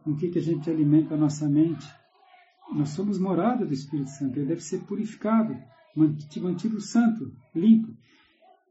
com 0.03 0.11
o 0.11 0.17
que, 0.17 0.27
que 0.27 0.37
a 0.37 0.41
gente 0.41 0.69
alimenta 0.69 1.13
a 1.13 1.17
nossa 1.17 1.47
mente. 1.47 1.87
Nós 2.75 2.89
somos 2.89 3.17
morada 3.17 3.65
do 3.65 3.73
Espírito 3.73 4.09
Santo, 4.09 4.37
ele 4.37 4.47
deve 4.47 4.59
ser 4.59 4.79
purificado, 4.79 5.57
mantido 5.95 6.81
santo, 6.81 7.33
limpo. 7.55 7.95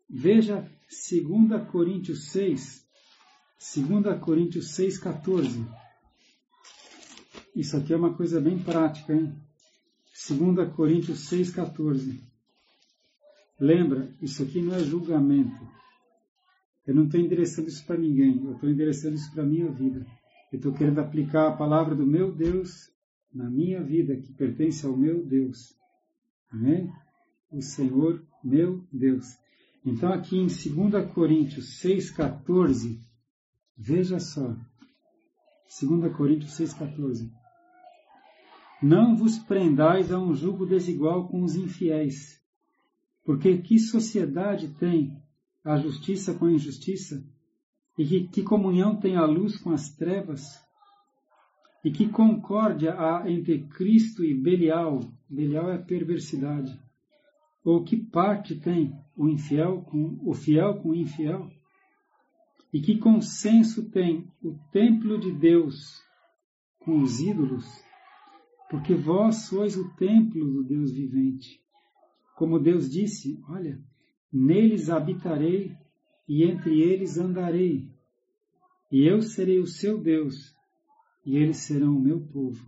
Veja 0.06 0.70
2 0.90 1.66
Coríntios 1.70 2.26
6, 2.26 2.86
2 3.74 4.20
Coríntios 4.20 4.74
6, 4.74 4.98
14. 4.98 5.66
Isso 7.56 7.74
aqui 7.74 7.94
é 7.94 7.96
uma 7.96 8.12
coisa 8.12 8.38
bem 8.38 8.58
prática, 8.58 9.14
hein? 9.14 9.34
2 10.28 10.74
Coríntios 10.74 11.20
6, 11.20 11.52
14. 11.52 12.22
Lembra, 13.58 14.14
isso 14.20 14.42
aqui 14.42 14.60
não 14.60 14.74
é 14.74 14.80
julgamento. 14.80 15.72
Eu 16.86 16.94
não 16.94 17.04
estou 17.04 17.20
endereçando 17.20 17.68
isso 17.68 17.84
para 17.86 17.96
ninguém, 17.96 18.44
eu 18.44 18.54
estou 18.54 18.68
endereçando 18.68 19.14
isso 19.14 19.32
para 19.32 19.42
a 19.42 19.46
minha 19.46 19.70
vida. 19.70 20.04
Eu 20.52 20.56
estou 20.56 20.72
querendo 20.72 20.98
aplicar 20.98 21.48
a 21.48 21.56
palavra 21.56 21.94
do 21.94 22.06
meu 22.06 22.34
Deus 22.34 22.90
na 23.32 23.48
minha 23.48 23.82
vida, 23.82 24.16
que 24.16 24.32
pertence 24.32 24.84
ao 24.84 24.96
meu 24.96 25.24
Deus. 25.24 25.74
Amém? 26.50 26.90
O 27.50 27.62
Senhor, 27.62 28.22
meu 28.42 28.84
Deus. 28.92 29.24
Então, 29.84 30.12
aqui 30.12 30.36
em 30.36 30.46
2 30.46 31.12
Coríntios 31.12 31.80
6,14, 31.82 33.00
veja 33.76 34.18
só. 34.18 34.56
2 35.80 36.14
Coríntios 36.14 36.52
6,14. 36.58 37.30
Não 38.82 39.16
vos 39.16 39.38
prendais 39.38 40.12
a 40.12 40.18
um 40.18 40.34
jugo 40.34 40.66
desigual 40.66 41.28
com 41.28 41.42
os 41.42 41.54
infiéis, 41.54 42.40
porque 43.24 43.58
que 43.58 43.78
sociedade 43.78 44.68
tem 44.74 45.21
a 45.64 45.76
justiça 45.76 46.34
com 46.34 46.46
a 46.46 46.52
injustiça? 46.52 47.24
E 47.96 48.06
que, 48.06 48.28
que 48.28 48.42
comunhão 48.42 48.96
tem 48.96 49.16
a 49.16 49.24
luz 49.24 49.56
com 49.56 49.70
as 49.70 49.90
trevas? 49.94 50.60
E 51.84 51.90
que 51.90 52.08
concórdia 52.08 52.94
há 52.94 53.30
entre 53.30 53.64
Cristo 53.64 54.24
e 54.24 54.34
Belial? 54.34 55.00
Belial 55.28 55.70
é 55.70 55.78
perversidade. 55.78 56.80
Ou 57.64 57.82
que 57.84 57.96
parte 57.96 58.56
tem 58.56 58.92
o 59.16 59.28
infiel 59.28 59.82
com 59.82 60.18
o 60.22 60.32
fiel 60.32 60.80
com 60.80 60.90
o 60.90 60.94
infiel? 60.94 61.50
E 62.72 62.80
que 62.80 62.98
consenso 62.98 63.90
tem 63.90 64.26
o 64.42 64.56
templo 64.72 65.18
de 65.18 65.30
Deus 65.32 66.00
com 66.80 67.02
os 67.02 67.20
ídolos? 67.20 67.66
Porque 68.70 68.94
vós 68.94 69.46
sois 69.46 69.76
o 69.76 69.90
templo 69.96 70.44
do 70.50 70.64
Deus 70.64 70.92
vivente. 70.92 71.60
Como 72.34 72.58
Deus 72.58 72.90
disse, 72.90 73.38
olha, 73.48 73.78
neles 74.32 74.88
habitarei 74.88 75.76
e 76.26 76.44
entre 76.44 76.80
eles 76.80 77.18
andarei, 77.18 77.90
e 78.90 79.06
eu 79.06 79.20
serei 79.20 79.58
o 79.58 79.66
seu 79.66 79.98
Deus, 79.98 80.54
e 81.24 81.36
eles 81.36 81.58
serão 81.58 81.96
o 81.96 82.00
meu 82.00 82.20
povo. 82.20 82.64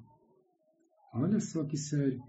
Olha 1.14 1.40
só 1.40 1.64
que 1.64 1.76
sério. 1.76 2.22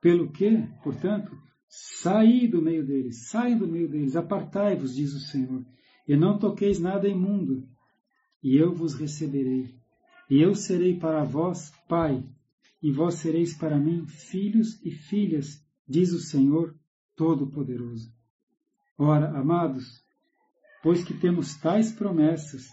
Pelo 0.00 0.30
que, 0.30 0.66
portanto, 0.82 1.36
saí 1.68 2.46
do 2.48 2.60
meio 2.60 2.84
deles, 2.84 3.28
saí 3.28 3.54
do 3.54 3.66
meio 3.66 3.88
deles, 3.88 4.16
apartai-vos, 4.16 4.94
diz 4.94 5.14
o 5.14 5.20
Senhor, 5.20 5.64
e 6.06 6.16
não 6.16 6.38
toqueis 6.38 6.78
nada 6.78 7.08
imundo, 7.08 7.68
e 8.42 8.56
eu 8.56 8.74
vos 8.74 8.94
receberei. 8.94 9.74
E 10.30 10.40
eu 10.40 10.54
serei 10.54 10.98
para 10.98 11.24
vós 11.24 11.72
pai, 11.88 12.24
e 12.82 12.92
vós 12.92 13.14
sereis 13.14 13.56
para 13.56 13.78
mim 13.78 14.06
filhos 14.06 14.80
e 14.84 14.90
filhas, 14.90 15.64
diz 15.86 16.12
o 16.12 16.20
Senhor 16.20 16.74
Todo-Poderoso. 17.16 18.17
Ora, 18.98 19.30
amados, 19.38 20.02
pois 20.82 21.04
que 21.04 21.14
temos 21.14 21.54
tais 21.54 21.92
promessas, 21.92 22.66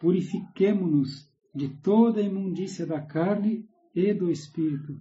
purifiquemo-nos 0.00 1.30
de 1.54 1.68
toda 1.68 2.20
a 2.20 2.24
imundícia 2.24 2.86
da 2.86 3.02
carne 3.02 3.68
e 3.94 4.14
do 4.14 4.30
espírito, 4.30 4.98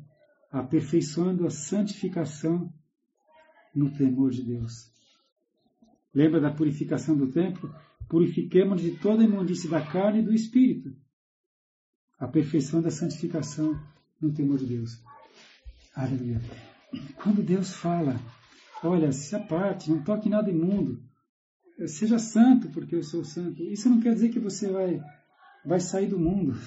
aperfeiçoando 0.51 1.47
a 1.47 1.49
santificação 1.49 2.71
no 3.73 3.93
temor 3.93 4.31
de 4.31 4.43
Deus. 4.43 4.91
Lembra 6.13 6.41
da 6.41 6.51
purificação 6.51 7.15
do 7.15 7.31
templo? 7.31 7.73
Purifiquemos 8.09 8.81
de 8.81 8.91
toda 8.97 9.21
a 9.21 9.25
imundícia 9.25 9.69
da 9.69 9.81
carne 9.81 10.19
e 10.19 10.25
do 10.25 10.33
espírito, 10.33 10.93
aperfeiçoando 12.19 12.89
a 12.89 12.91
santificação 12.91 13.81
no 14.19 14.33
temor 14.33 14.57
de 14.57 14.65
Deus. 14.65 15.01
Aleluia. 15.95 16.41
Quando 17.15 17.41
Deus 17.41 17.73
fala, 17.73 18.19
olha, 18.83 19.11
se 19.11 19.35
aparte, 19.35 19.89
não 19.89 20.03
toque 20.03 20.29
nada 20.29 20.49
imundo, 20.49 21.01
seja 21.87 22.19
santo 22.19 22.69
porque 22.69 22.95
eu 22.95 23.03
sou 23.03 23.23
santo. 23.23 23.61
Isso 23.63 23.89
não 23.89 23.99
quer 23.99 24.13
dizer 24.13 24.29
que 24.29 24.39
você 24.39 24.69
vai, 24.69 25.01
vai 25.65 25.79
sair 25.79 26.07
do 26.07 26.19
mundo. 26.19 26.59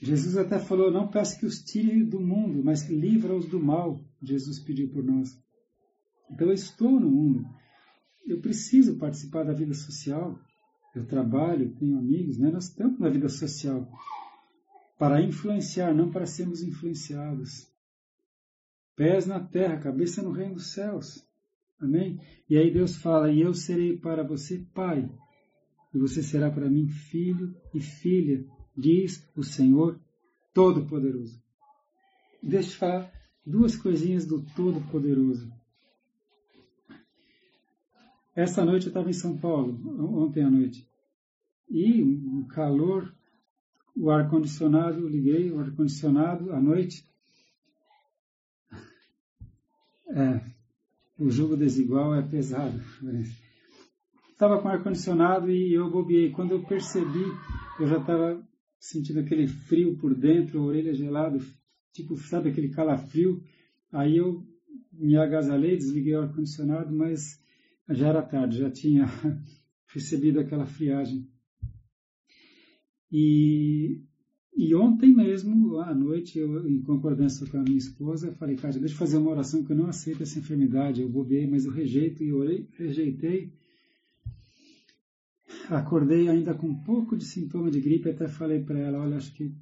Jesus 0.00 0.36
até 0.36 0.58
falou: 0.58 0.90
não 0.90 1.08
peça 1.08 1.38
que 1.38 1.46
os 1.46 1.62
tire 1.62 2.04
do 2.04 2.20
mundo, 2.20 2.62
mas 2.62 2.88
livra-os 2.88 3.46
do 3.46 3.60
mal. 3.60 4.04
Jesus 4.22 4.58
pediu 4.58 4.88
por 4.90 5.02
nós. 5.02 5.38
Então 6.30 6.48
eu 6.48 6.54
estou 6.54 7.00
no 7.00 7.10
mundo. 7.10 7.44
Eu 8.26 8.40
preciso 8.40 8.96
participar 8.96 9.44
da 9.44 9.52
vida 9.52 9.74
social. 9.74 10.38
Eu 10.94 11.06
trabalho, 11.06 11.74
tenho 11.74 11.98
amigos, 11.98 12.38
né? 12.38 12.50
nós 12.50 12.68
estamos 12.68 13.00
na 13.00 13.08
vida 13.08 13.28
social 13.28 13.90
para 14.96 15.20
influenciar, 15.20 15.92
não 15.92 16.10
para 16.10 16.24
sermos 16.24 16.62
influenciados. 16.62 17.68
Pés 18.96 19.26
na 19.26 19.40
terra, 19.40 19.78
cabeça 19.78 20.22
no 20.22 20.30
reino 20.30 20.54
dos 20.54 20.72
céus. 20.72 21.26
Amém? 21.80 22.20
E 22.48 22.56
aí 22.56 22.72
Deus 22.72 22.96
fala: 22.96 23.30
E 23.30 23.40
eu 23.40 23.52
serei 23.52 23.96
para 23.96 24.22
você 24.22 24.64
pai, 24.72 25.10
e 25.92 25.98
você 25.98 26.22
será 26.22 26.50
para 26.50 26.70
mim 26.70 26.88
filho 26.88 27.54
e 27.74 27.80
filha, 27.80 28.44
diz 28.76 29.28
o 29.36 29.42
Senhor 29.42 30.00
Todo-Poderoso. 30.52 31.42
Deixa 32.42 32.70
eu 32.70 32.78
falar 32.78 33.12
duas 33.44 33.76
coisinhas 33.76 34.26
do 34.26 34.42
Todo-Poderoso. 34.54 35.52
Esta 38.34 38.64
noite 38.64 38.86
eu 38.86 38.90
estava 38.90 39.08
em 39.08 39.14
São 39.14 39.36
Paulo, 39.38 39.78
ontem 40.20 40.42
à 40.42 40.50
noite, 40.50 40.88
e 41.70 42.02
um 42.02 42.44
calor, 42.48 43.14
o 43.96 44.10
ar-condicionado, 44.10 45.06
liguei 45.08 45.52
o 45.52 45.60
ar-condicionado 45.60 46.52
à 46.52 46.60
noite. 46.60 47.04
É, 50.16 50.40
o 51.18 51.28
jogo 51.28 51.56
desigual 51.56 52.14
é 52.14 52.22
pesado. 52.22 52.80
Estava 54.30 54.62
com 54.62 54.68
ar-condicionado 54.68 55.50
e 55.50 55.74
eu 55.74 55.90
bobeei. 55.90 56.30
Quando 56.30 56.52
eu 56.52 56.62
percebi, 56.62 57.24
eu 57.80 57.88
já 57.88 57.98
estava 57.98 58.40
sentindo 58.78 59.18
aquele 59.18 59.48
frio 59.48 59.96
por 59.96 60.14
dentro, 60.14 60.60
a 60.60 60.64
orelha 60.64 60.94
gelada, 60.94 61.38
tipo, 61.92 62.16
sabe 62.16 62.50
aquele 62.50 62.68
calafrio. 62.68 63.42
Aí 63.90 64.16
eu 64.16 64.46
me 64.92 65.16
agasalhei, 65.16 65.76
desliguei 65.76 66.14
o 66.14 66.22
ar-condicionado, 66.22 66.94
mas 66.94 67.40
já 67.88 68.08
era 68.08 68.22
tarde, 68.22 68.58
já 68.58 68.70
tinha 68.70 69.06
recebido 69.92 70.38
aquela 70.38 70.64
friagem. 70.66 71.28
E, 73.10 74.00
e 74.56 74.72
ontem 74.74 75.12
mesmo, 75.12 75.80
à 75.80 75.92
noite, 75.92 76.38
eu, 76.38 76.68
em 76.68 76.80
concordância 76.80 77.44
com 77.46 77.58
a 77.58 77.62
minha 77.62 77.76
esposa, 77.76 78.30
falei, 78.32 78.54
cara, 78.54 78.78
deixa 78.78 78.94
eu 78.94 78.98
fazer 78.98 79.18
uma 79.18 79.32
oração 79.32 79.64
que 79.64 79.72
eu 79.72 79.76
não 79.76 79.86
aceito 79.86 80.22
essa 80.22 80.38
enfermidade. 80.38 81.02
Eu 81.02 81.08
bobei, 81.08 81.44
mas 81.44 81.64
eu 81.64 81.72
rejeito 81.72 82.22
e 82.22 82.32
orei, 82.32 82.68
rejeitei. 82.78 83.52
Acordei 85.68 86.28
ainda 86.28 86.54
com 86.54 86.68
um 86.68 86.82
pouco 86.82 87.16
de 87.16 87.24
sintoma 87.24 87.68
de 87.68 87.80
gripe, 87.80 88.08
até 88.08 88.28
falei 88.28 88.62
para 88.62 88.78
ela, 88.78 89.00
olha, 89.00 89.16
acho 89.16 89.34
que 89.34 89.52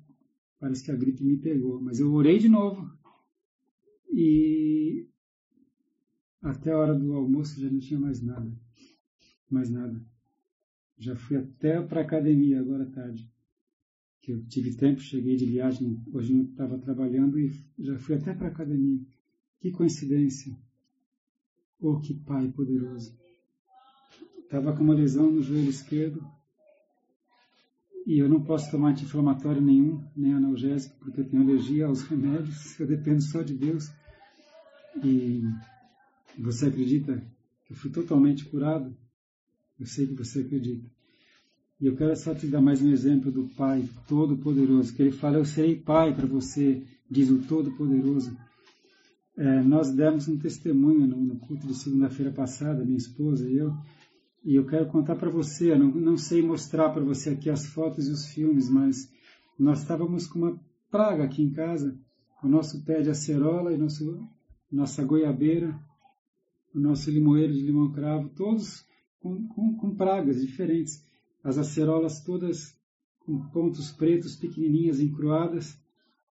parece 0.61 0.85
que 0.85 0.91
a 0.91 0.97
gripe 0.97 1.25
me 1.25 1.39
pegou. 1.39 1.81
Mas 1.81 1.99
eu 1.99 2.13
orei 2.13 2.39
de 2.39 2.51
novo. 2.51 2.87
E 4.13 5.09
até 6.43 6.71
a 6.71 6.79
hora 6.79 6.95
do 6.95 7.15
almoço 7.15 7.59
já 7.59 7.71
não 7.71 7.79
tinha 7.79 7.99
mais 7.99 8.21
nada. 8.21 8.53
Mais 9.51 9.71
nada. 9.71 10.05
Já 10.99 11.17
fui 11.17 11.39
até 11.39 11.81
para 11.81 12.03
a 12.03 12.05
academia 12.05 12.61
agora 12.61 12.85
tarde. 12.85 13.33
Que 14.23 14.33
eu 14.33 14.43
tive 14.47 14.75
tempo, 14.77 15.01
cheguei 15.01 15.37
de 15.37 15.45
viagem, 15.45 16.03
hoje 16.13 16.33
não 16.33 16.45
estava 16.45 16.79
trabalhando 16.79 17.39
e 17.39 17.53
já 17.79 17.99
fui 17.99 18.15
até 18.15 18.33
para 18.33 18.49
a 18.49 18.51
academia. 18.51 19.01
Que 19.61 19.71
coincidência. 19.71 20.57
Oh, 21.81 21.99
que 21.99 22.15
Pai 22.15 22.49
poderoso. 22.53 23.15
Estava 24.39 24.75
com 24.75 24.83
uma 24.85 24.95
lesão 24.95 25.31
no 25.31 25.43
joelho 25.43 25.69
esquerdo 25.69 26.25
e 28.07 28.19
eu 28.19 28.29
não 28.29 28.43
posso 28.43 28.71
tomar 28.71 28.91
anti-inflamatório 28.91 29.63
nenhum, 29.63 30.05
nem 30.17 30.35
analgésico, 30.35 30.97
porque 30.99 31.21
eu 31.21 31.29
tenho 31.29 31.43
alergia 31.43 31.87
aos 31.87 32.03
remédios, 32.03 32.79
eu 32.79 32.87
dependo 32.87 33.23
só 33.23 33.43
de 33.43 33.55
Deus. 33.55 33.91
E 35.03 35.43
você 36.39 36.67
acredita 36.67 37.25
que 37.65 37.73
eu 37.73 37.77
fui 37.77 37.91
totalmente 37.91 38.45
curado? 38.47 38.97
Eu 39.79 39.87
sei 39.87 40.07
que 40.07 40.15
você 40.15 40.41
acredita. 40.41 40.91
E 41.83 41.87
eu 41.87 41.97
quero 41.97 42.15
só 42.15 42.33
te 42.33 42.47
dar 42.47 42.61
mais 42.61 42.81
um 42.81 42.93
exemplo 42.93 43.33
do 43.33 43.49
Pai 43.57 43.89
Todo-Poderoso, 44.07 44.95
que 44.95 45.03
ele 45.03 45.11
fala: 45.11 45.39
Eu 45.39 45.45
serei 45.45 45.75
Pai 45.75 46.15
para 46.15 46.29
você, 46.29 46.81
diz 47.11 47.29
o 47.29 47.43
Todo-Poderoso. 47.43 48.39
É, 49.37 49.61
nós 49.63 49.91
demos 49.91 50.29
um 50.29 50.39
testemunho 50.39 51.09
no, 51.09 51.17
no 51.17 51.41
culto 51.41 51.67
de 51.67 51.75
segunda-feira 51.75 52.31
passada, 52.31 52.85
minha 52.85 52.97
esposa 52.97 53.49
e 53.49 53.57
eu, 53.57 53.75
e 54.45 54.55
eu 54.55 54.65
quero 54.65 54.87
contar 54.87 55.17
para 55.17 55.29
você. 55.29 55.77
Não, 55.77 55.89
não 55.89 56.17
sei 56.17 56.41
mostrar 56.41 56.91
para 56.91 57.03
você 57.03 57.31
aqui 57.31 57.51
as 57.51 57.67
fotos 57.67 58.07
e 58.07 58.13
os 58.13 58.27
filmes, 58.27 58.71
mas 58.71 59.11
nós 59.59 59.81
estávamos 59.81 60.29
com 60.29 60.39
uma 60.39 60.61
praga 60.89 61.25
aqui 61.25 61.43
em 61.43 61.51
casa, 61.51 61.99
o 62.45 62.47
nosso 62.47 62.85
pé 62.85 63.03
de 63.03 63.11
acerola 63.11 63.73
e 63.73 63.77
nosso, 63.77 64.25
nossa 64.71 65.03
goiabeira 65.03 65.77
o 66.73 66.79
nosso 66.79 67.11
limoeiro 67.11 67.53
de 67.53 67.61
limão 67.61 67.91
cravo, 67.93 68.31
todos 68.31 68.85
com, 69.21 69.49
com, 69.49 69.77
com 69.77 69.95
pragas 69.95 70.41
diferentes. 70.41 71.03
As 71.43 71.59
acerolas 71.59 72.23
todas 72.23 72.77
com 73.21 73.39
pontos 73.51 73.91
pretos 73.91 74.37
pequenininhas 74.37 75.01
encruadas, 75.01 75.79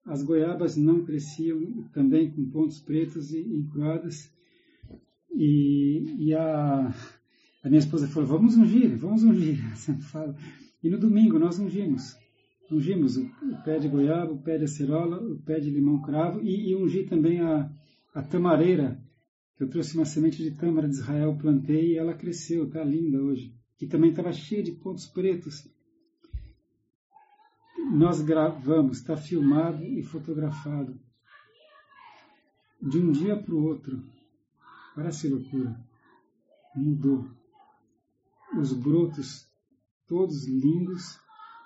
as 0.04 0.22
goiabas 0.22 0.76
não 0.76 1.04
cresciam 1.04 1.84
também 1.92 2.30
com 2.30 2.48
pontos 2.50 2.80
pretos 2.80 3.32
e 3.32 3.40
encruadas. 3.40 4.32
E, 5.34 6.04
e 6.18 6.34
a, 6.34 6.94
a 7.62 7.68
minha 7.68 7.78
esposa 7.78 8.08
falou: 8.08 8.28
Vamos 8.28 8.56
ungir, 8.56 8.96
vamos 8.96 9.22
ungir. 9.22 9.58
E 10.82 10.90
no 10.90 10.98
domingo 10.98 11.38
nós 11.38 11.60
ungimos. 11.60 12.16
Ungimos 12.68 13.16
o, 13.16 13.22
o, 13.24 13.62
pé 13.62 13.78
de 13.78 13.86
goiaba, 13.86 14.32
o 14.32 14.42
pé 14.42 14.58
de 14.58 14.64
acerola, 14.64 15.16
o 15.16 15.38
pé 15.38 15.60
de 15.60 15.70
limão 15.70 16.02
cravo 16.02 16.40
e, 16.42 16.70
e 16.70 16.74
ungi 16.74 17.04
também 17.04 17.40
a, 17.40 17.70
a 18.12 18.20
tamareira 18.20 19.00
eu 19.62 19.68
trouxe 19.68 19.94
uma 19.94 20.04
semente 20.04 20.42
de 20.42 20.50
tâmara 20.50 20.88
de 20.88 20.94
Israel, 20.94 21.38
plantei 21.40 21.92
e 21.92 21.96
ela 21.96 22.14
cresceu, 22.14 22.64
está 22.64 22.82
linda 22.82 23.22
hoje. 23.22 23.54
Que 23.78 23.86
também 23.86 24.10
estava 24.10 24.32
cheia 24.32 24.62
de 24.62 24.72
pontos 24.72 25.06
pretos. 25.06 25.68
Nós 27.90 28.20
gravamos, 28.20 28.98
está 28.98 29.16
filmado 29.16 29.84
e 29.84 30.02
fotografado. 30.02 30.98
De 32.80 32.98
um 32.98 33.10
dia 33.12 33.36
para 33.36 33.54
o 33.54 33.64
outro. 33.64 34.02
Parece 34.94 35.28
loucura. 35.28 35.78
Mudou. 36.74 37.28
Os 38.56 38.72
brotos 38.72 39.50
todos 40.12 40.46
lindos 40.46 41.18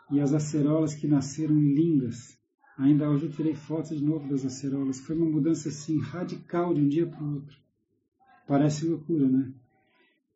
e 0.09 0.21
as 0.21 0.33
acerolas 0.33 0.95
que 0.95 1.09
nasceram 1.09 1.59
lindas. 1.59 2.39
Ainda 2.79 3.11
hoje 3.11 3.27
eu 3.27 3.33
tirei 3.33 3.57
fotos 3.57 3.99
de 3.99 4.05
novo 4.05 4.29
das 4.29 4.45
acerolas. 4.45 5.01
Foi 5.01 5.17
uma 5.17 5.29
mudança 5.29 5.69
assim 5.69 5.99
radical 5.99 6.73
de 6.73 6.81
um 6.81 6.89
dia 6.89 7.09
para 7.09 7.25
o 7.25 7.35
outro. 7.35 7.57
Parece 8.47 8.87
loucura, 8.87 9.27
né? 9.29 9.53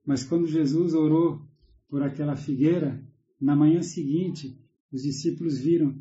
Mas 0.04 0.24
quando 0.24 0.48
Jesus 0.48 0.92
orou 0.92 1.40
por 1.90 2.02
aquela 2.02 2.36
figueira, 2.36 3.02
na 3.40 3.56
manhã 3.56 3.82
seguinte, 3.82 4.56
os 4.92 5.02
discípulos 5.02 5.58
viram 5.58 6.00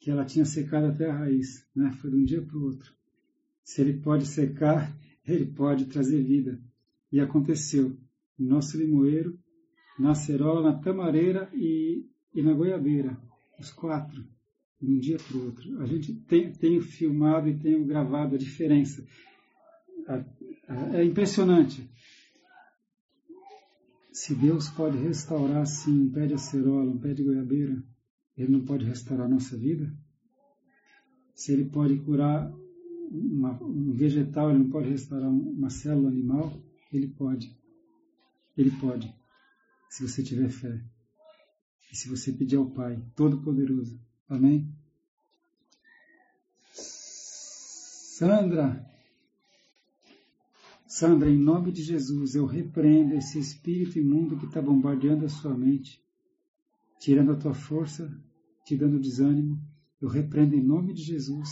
que 0.00 0.10
ela 0.10 0.24
tinha 0.24 0.44
secado 0.44 0.86
até 0.86 1.08
a 1.08 1.16
raiz, 1.16 1.64
né? 1.74 1.92
Foi 1.92 2.10
de 2.10 2.16
um 2.16 2.24
dia 2.24 2.42
para 2.42 2.58
o 2.58 2.64
outro. 2.64 2.92
Se 3.62 3.80
ele 3.80 3.94
pode 3.94 4.26
secar, 4.26 4.92
ele 5.24 5.46
pode 5.46 5.86
trazer 5.86 6.20
vida. 6.22 6.60
E 7.10 7.20
aconteceu. 7.20 7.96
No 8.36 8.48
nosso 8.48 8.76
limoeiro, 8.76 9.38
na 9.98 10.10
acerola, 10.10 10.72
na 10.72 10.78
tamareira 10.78 11.48
e, 11.54 12.04
e 12.34 12.42
na 12.42 12.52
goiabeira. 12.52 13.16
Os 13.60 13.70
quatro, 13.70 14.24
de 14.80 14.90
um 14.90 14.98
dia 14.98 15.18
para 15.18 15.36
o 15.36 15.44
outro. 15.44 15.80
A 15.80 15.86
gente 15.86 16.12
tem, 16.12 16.50
tem 16.50 16.80
filmado 16.80 17.48
e 17.48 17.56
tem 17.56 17.86
gravado 17.86 18.34
a 18.34 18.38
diferença. 18.38 19.06
É 20.94 21.04
impressionante. 21.04 21.88
Se 24.12 24.34
Deus 24.34 24.68
pode 24.68 24.98
restaurar 24.98 25.62
assim 25.62 26.02
um 26.02 26.12
pé 26.12 26.26
de 26.26 26.34
acerola, 26.34 26.90
um 26.90 26.98
pé 26.98 27.14
de 27.14 27.24
goiabeira, 27.24 27.82
Ele 28.36 28.52
não 28.52 28.62
pode 28.62 28.84
restaurar 28.84 29.26
a 29.26 29.30
nossa 29.30 29.56
vida? 29.56 29.90
Se 31.34 31.50
Ele 31.50 31.64
pode 31.64 31.98
curar 32.00 32.52
uma, 33.10 33.52
um 33.62 33.92
vegetal, 33.92 34.50
Ele 34.50 34.58
não 34.58 34.70
pode 34.70 34.90
restaurar 34.90 35.30
uma 35.30 35.70
célula 35.70 36.10
animal? 36.10 36.52
Ele 36.92 37.08
pode. 37.08 37.58
Ele 38.54 38.70
pode. 38.72 39.12
Se 39.88 40.06
você 40.06 40.22
tiver 40.22 40.50
fé. 40.50 40.84
E 41.90 41.96
se 41.96 42.08
você 42.08 42.32
pedir 42.32 42.56
ao 42.56 42.70
Pai 42.70 43.02
Todo-Poderoso. 43.16 43.98
Amém? 44.28 44.70
Sandra, 46.74 48.91
Sandra, 50.94 51.30
em 51.30 51.38
nome 51.38 51.72
de 51.72 51.82
Jesus, 51.82 52.34
eu 52.34 52.44
repreendo 52.44 53.14
esse 53.14 53.38
espírito 53.38 53.98
imundo 53.98 54.36
que 54.36 54.44
está 54.44 54.60
bombardeando 54.60 55.24
a 55.24 55.28
sua 55.30 55.56
mente, 55.56 55.98
tirando 57.00 57.32
a 57.32 57.34
tua 57.34 57.54
força, 57.54 58.14
te 58.66 58.76
dando 58.76 59.00
desânimo. 59.00 59.58
Eu 60.02 60.10
repreendo 60.10 60.54
em 60.54 60.62
nome 60.62 60.92
de 60.92 61.02
Jesus. 61.02 61.48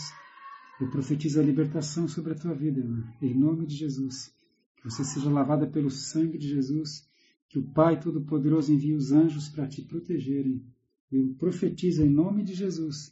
Eu 0.79 0.91
profetizo 0.91 1.39
a 1.39 1.43
libertação 1.43 2.07
sobre 2.07 2.33
a 2.33 2.35
tua 2.35 2.53
vida, 2.53 2.81
irmã, 2.81 3.03
em 3.19 3.33
nome 3.33 3.65
de 3.65 3.75
Jesus. 3.75 4.31
Que 4.77 4.83
você 4.83 5.03
seja 5.03 5.31
lavada 5.31 5.65
pelo 5.65 5.89
sangue 5.89 6.37
de 6.37 6.47
Jesus, 6.47 7.09
que 7.49 7.57
o 7.57 7.63
Pai 7.63 7.99
Todo-Poderoso 7.99 8.71
envie 8.71 8.93
os 8.93 9.11
anjos 9.11 9.49
para 9.49 9.67
te 9.67 9.81
protegerem. 9.81 10.63
Eu 11.11 11.33
profetizo 11.39 12.03
em 12.03 12.09
nome 12.09 12.43
de 12.43 12.53
Jesus 12.53 13.11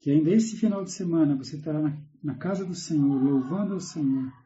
que 0.00 0.10
ainda 0.10 0.30
esse 0.30 0.56
final 0.56 0.82
de 0.82 0.90
semana 0.90 1.36
você 1.36 1.56
estará 1.56 1.80
na, 1.80 1.96
na 2.20 2.34
casa 2.34 2.64
do 2.64 2.74
Senhor, 2.74 3.22
louvando 3.22 3.74
ao 3.74 3.80
Senhor 3.80 4.39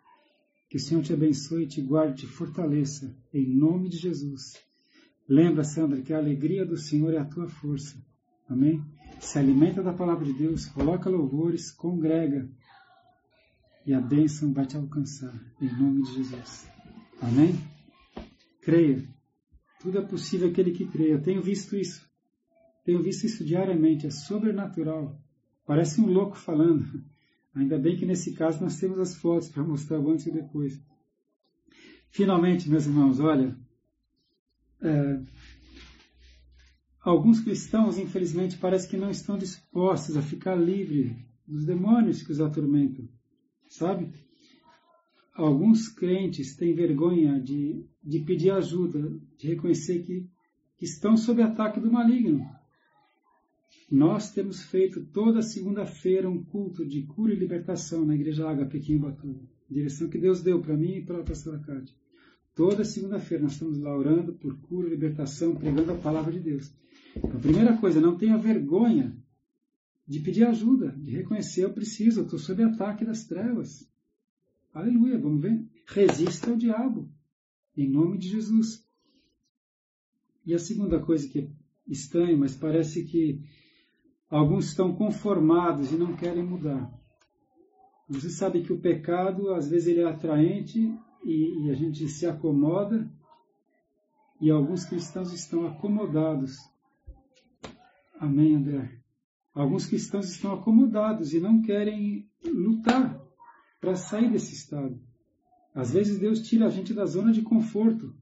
que 0.74 0.78
o 0.78 0.80
Senhor 0.80 1.04
te 1.04 1.12
abençoe, 1.12 1.68
te 1.68 1.80
guarde, 1.80 2.22
te 2.22 2.26
fortaleça, 2.26 3.16
em 3.32 3.46
nome 3.46 3.88
de 3.88 3.96
Jesus. 3.96 4.60
Lembra, 5.28 5.62
Sandra, 5.62 6.02
que 6.02 6.12
a 6.12 6.18
alegria 6.18 6.66
do 6.66 6.76
Senhor 6.76 7.14
é 7.14 7.18
a 7.18 7.24
tua 7.24 7.46
força. 7.46 7.96
Amém? 8.48 8.84
Se 9.20 9.38
alimenta 9.38 9.84
da 9.84 9.92
palavra 9.92 10.24
de 10.24 10.32
Deus, 10.32 10.66
coloca 10.66 11.08
louvores, 11.08 11.70
congrega, 11.70 12.50
e 13.86 13.94
a 13.94 14.00
bênção 14.00 14.52
vai 14.52 14.66
te 14.66 14.76
alcançar, 14.76 15.32
em 15.62 15.72
nome 15.80 16.02
de 16.02 16.14
Jesus. 16.14 16.68
Amém? 17.22 17.54
Creia. 18.60 19.08
Tudo 19.80 19.98
é 19.98 20.02
possível 20.02 20.48
aquele 20.48 20.72
que 20.72 20.88
crê. 20.88 21.14
Eu 21.14 21.22
tenho 21.22 21.40
visto 21.40 21.76
isso. 21.76 22.04
Tenho 22.84 23.00
visto 23.00 23.22
isso 23.26 23.44
diariamente. 23.44 24.08
É 24.08 24.10
sobrenatural. 24.10 25.22
Parece 25.64 26.00
um 26.00 26.06
louco 26.06 26.36
falando. 26.36 26.84
Ainda 27.54 27.78
bem 27.78 27.96
que 27.96 28.04
nesse 28.04 28.32
caso 28.32 28.62
nós 28.62 28.78
temos 28.78 28.98
as 28.98 29.14
fotos 29.14 29.48
para 29.48 29.62
mostrar 29.62 30.00
o 30.00 30.10
antes 30.10 30.26
e 30.26 30.32
depois. 30.32 30.80
Finalmente, 32.10 32.68
meus 32.68 32.86
irmãos, 32.86 33.20
olha, 33.20 33.56
é, 34.80 35.22
alguns 37.00 37.40
cristãos, 37.40 37.98
infelizmente, 37.98 38.58
parece 38.58 38.88
que 38.88 38.96
não 38.96 39.10
estão 39.10 39.38
dispostos 39.38 40.16
a 40.16 40.22
ficar 40.22 40.56
livre 40.56 41.16
dos 41.46 41.64
demônios 41.64 42.22
que 42.22 42.32
os 42.32 42.40
atormentam, 42.40 43.08
sabe? 43.68 44.12
Alguns 45.34 45.88
crentes 45.88 46.56
têm 46.56 46.74
vergonha 46.74 47.40
de, 47.40 47.86
de 48.02 48.20
pedir 48.20 48.50
ajuda, 48.50 49.12
de 49.36 49.48
reconhecer 49.48 50.04
que, 50.04 50.28
que 50.76 50.84
estão 50.84 51.16
sob 51.16 51.42
ataque 51.42 51.80
do 51.80 51.90
maligno. 51.90 52.48
Nós 53.90 54.30
temos 54.30 54.62
feito 54.62 55.04
toda 55.06 55.42
segunda-feira 55.42 56.28
um 56.28 56.42
culto 56.42 56.84
de 56.86 57.02
cura 57.02 57.32
e 57.32 57.36
libertação 57.36 58.04
na 58.04 58.14
Igreja 58.14 58.48
Água 58.48 58.66
Pequim 58.66 58.98
Batuba. 58.98 59.40
Direção 59.70 60.08
que 60.08 60.18
Deus 60.18 60.42
deu 60.42 60.60
para 60.60 60.76
mim 60.76 60.96
e 60.96 61.04
para 61.04 61.20
a 61.20 61.24
pastora 61.24 61.58
Cátia. 61.58 61.94
Toda 62.54 62.84
segunda-feira 62.84 63.42
nós 63.42 63.52
estamos 63.52 63.78
lá 63.78 63.96
orando 63.96 64.32
por 64.34 64.56
cura 64.60 64.86
e 64.86 64.90
libertação, 64.90 65.54
pregando 65.56 65.92
a 65.92 65.96
palavra 65.96 66.32
de 66.32 66.40
Deus. 66.40 66.72
Então, 67.16 67.40
primeira 67.40 67.76
coisa, 67.76 68.00
não 68.00 68.16
tenha 68.16 68.38
vergonha 68.38 69.16
de 70.06 70.20
pedir 70.20 70.44
ajuda, 70.44 70.90
de 70.98 71.10
reconhecer, 71.10 71.64
eu 71.64 71.72
preciso, 71.72 72.20
eu 72.20 72.24
estou 72.24 72.38
sob 72.38 72.62
ataque 72.62 73.04
das 73.04 73.24
trevas. 73.24 73.88
Aleluia, 74.72 75.18
vamos 75.18 75.40
ver? 75.40 75.64
Resista 75.86 76.50
ao 76.50 76.56
diabo, 76.56 77.10
em 77.76 77.88
nome 77.88 78.18
de 78.18 78.28
Jesus. 78.28 78.84
E 80.44 80.54
a 80.54 80.58
segunda 80.58 81.00
coisa 81.00 81.28
que 81.28 81.40
é 81.40 81.48
estranha, 81.88 82.36
mas 82.36 82.54
parece 82.54 83.04
que 83.04 83.40
alguns 84.30 84.66
estão 84.66 84.94
conformados 84.94 85.92
e 85.92 85.96
não 85.96 86.16
querem 86.16 86.42
mudar. 86.42 86.92
Você 88.08 88.28
sabe 88.28 88.62
que 88.62 88.72
o 88.72 88.80
pecado, 88.80 89.52
às 89.54 89.68
vezes, 89.68 89.88
ele 89.88 90.00
é 90.00 90.04
atraente 90.04 90.94
e, 91.24 91.66
e 91.66 91.70
a 91.70 91.74
gente 91.74 92.06
se 92.08 92.26
acomoda, 92.26 93.10
e 94.40 94.50
alguns 94.50 94.84
cristãos 94.84 95.32
estão 95.32 95.66
acomodados. 95.66 96.58
Amém, 98.18 98.54
André? 98.54 99.00
Alguns 99.54 99.86
cristãos 99.86 100.28
estão 100.28 100.52
acomodados 100.52 101.32
e 101.32 101.40
não 101.40 101.62
querem 101.62 102.28
lutar 102.44 103.22
para 103.80 103.94
sair 103.96 104.30
desse 104.30 104.54
estado. 104.54 105.00
Às 105.74 105.92
vezes 105.92 106.18
Deus 106.18 106.40
tira 106.40 106.66
a 106.66 106.70
gente 106.70 106.92
da 106.92 107.06
zona 107.06 107.32
de 107.32 107.42
conforto, 107.42 108.14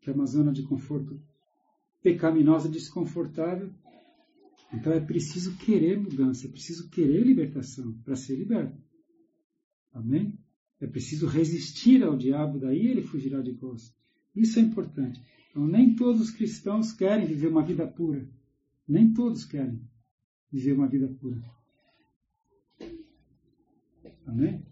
que 0.00 0.10
é 0.10 0.12
uma 0.12 0.26
zona 0.26 0.52
de 0.52 0.62
conforto 0.62 1.20
pecaminosa, 2.02 2.68
desconfortável. 2.68 3.70
Então 4.72 4.92
é 4.92 5.00
preciso 5.00 5.56
querer 5.56 5.98
mudança, 5.98 6.46
é 6.46 6.50
preciso 6.50 6.88
querer 6.90 7.24
libertação 7.24 7.92
para 8.04 8.14
ser 8.14 8.36
liberto. 8.36 8.80
Amém? 9.92 10.38
É 10.80 10.86
preciso 10.86 11.26
resistir 11.26 12.02
ao 12.02 12.16
diabo, 12.16 12.58
daí 12.58 12.86
ele 12.86 13.02
fugirá 13.02 13.40
de 13.42 13.52
vós. 13.52 13.94
Isso 14.34 14.58
é 14.58 14.62
importante. 14.62 15.20
Então, 15.50 15.66
nem 15.66 15.94
todos 15.94 16.20
os 16.20 16.30
cristãos 16.30 16.92
querem 16.92 17.26
viver 17.26 17.48
uma 17.48 17.64
vida 17.64 17.86
pura. 17.86 18.26
Nem 18.86 19.12
todos 19.12 19.44
querem 19.44 19.82
viver 20.50 20.72
uma 20.72 20.88
vida 20.88 21.08
pura. 21.08 21.42
Amém? 24.26 24.64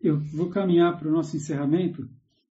Eu 0.00 0.18
vou 0.20 0.50
caminhar 0.50 0.98
para 0.98 1.08
o 1.08 1.12
nosso 1.12 1.36
encerramento 1.36 2.08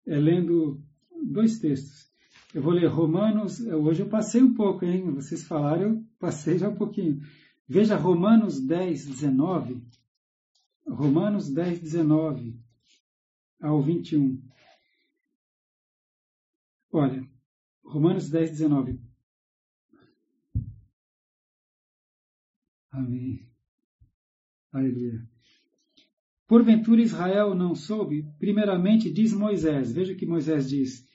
é, 0.06 0.18
lendo 0.18 0.82
dois 1.22 1.58
textos. 1.58 2.11
Eu 2.54 2.60
vou 2.60 2.72
ler 2.72 2.86
Romanos, 2.86 3.60
hoje 3.60 4.02
eu 4.02 4.08
passei 4.10 4.42
um 4.42 4.52
pouco, 4.52 4.84
hein? 4.84 5.10
Vocês 5.14 5.42
falaram, 5.42 5.82
eu 5.82 6.04
passei 6.18 6.58
já 6.58 6.68
um 6.68 6.76
pouquinho. 6.76 7.20
Veja 7.66 7.96
Romanos 7.96 8.60
10, 8.60 9.06
19. 9.06 9.82
Romanos 10.86 11.50
10, 11.50 11.80
19 11.80 12.60
ao 13.58 13.80
21. 13.80 14.42
Olha, 16.92 17.26
Romanos 17.82 18.28
10, 18.28 18.50
19. 18.50 19.00
Amém. 22.90 23.48
Aleluia. 24.70 25.26
Porventura 26.46 27.00
Israel 27.00 27.54
não 27.54 27.74
soube? 27.74 28.30
Primeiramente 28.38 29.10
diz 29.10 29.32
Moisés, 29.32 29.90
veja 29.90 30.12
o 30.12 30.16
que 30.16 30.26
Moisés 30.26 30.68
diz: 30.68 31.10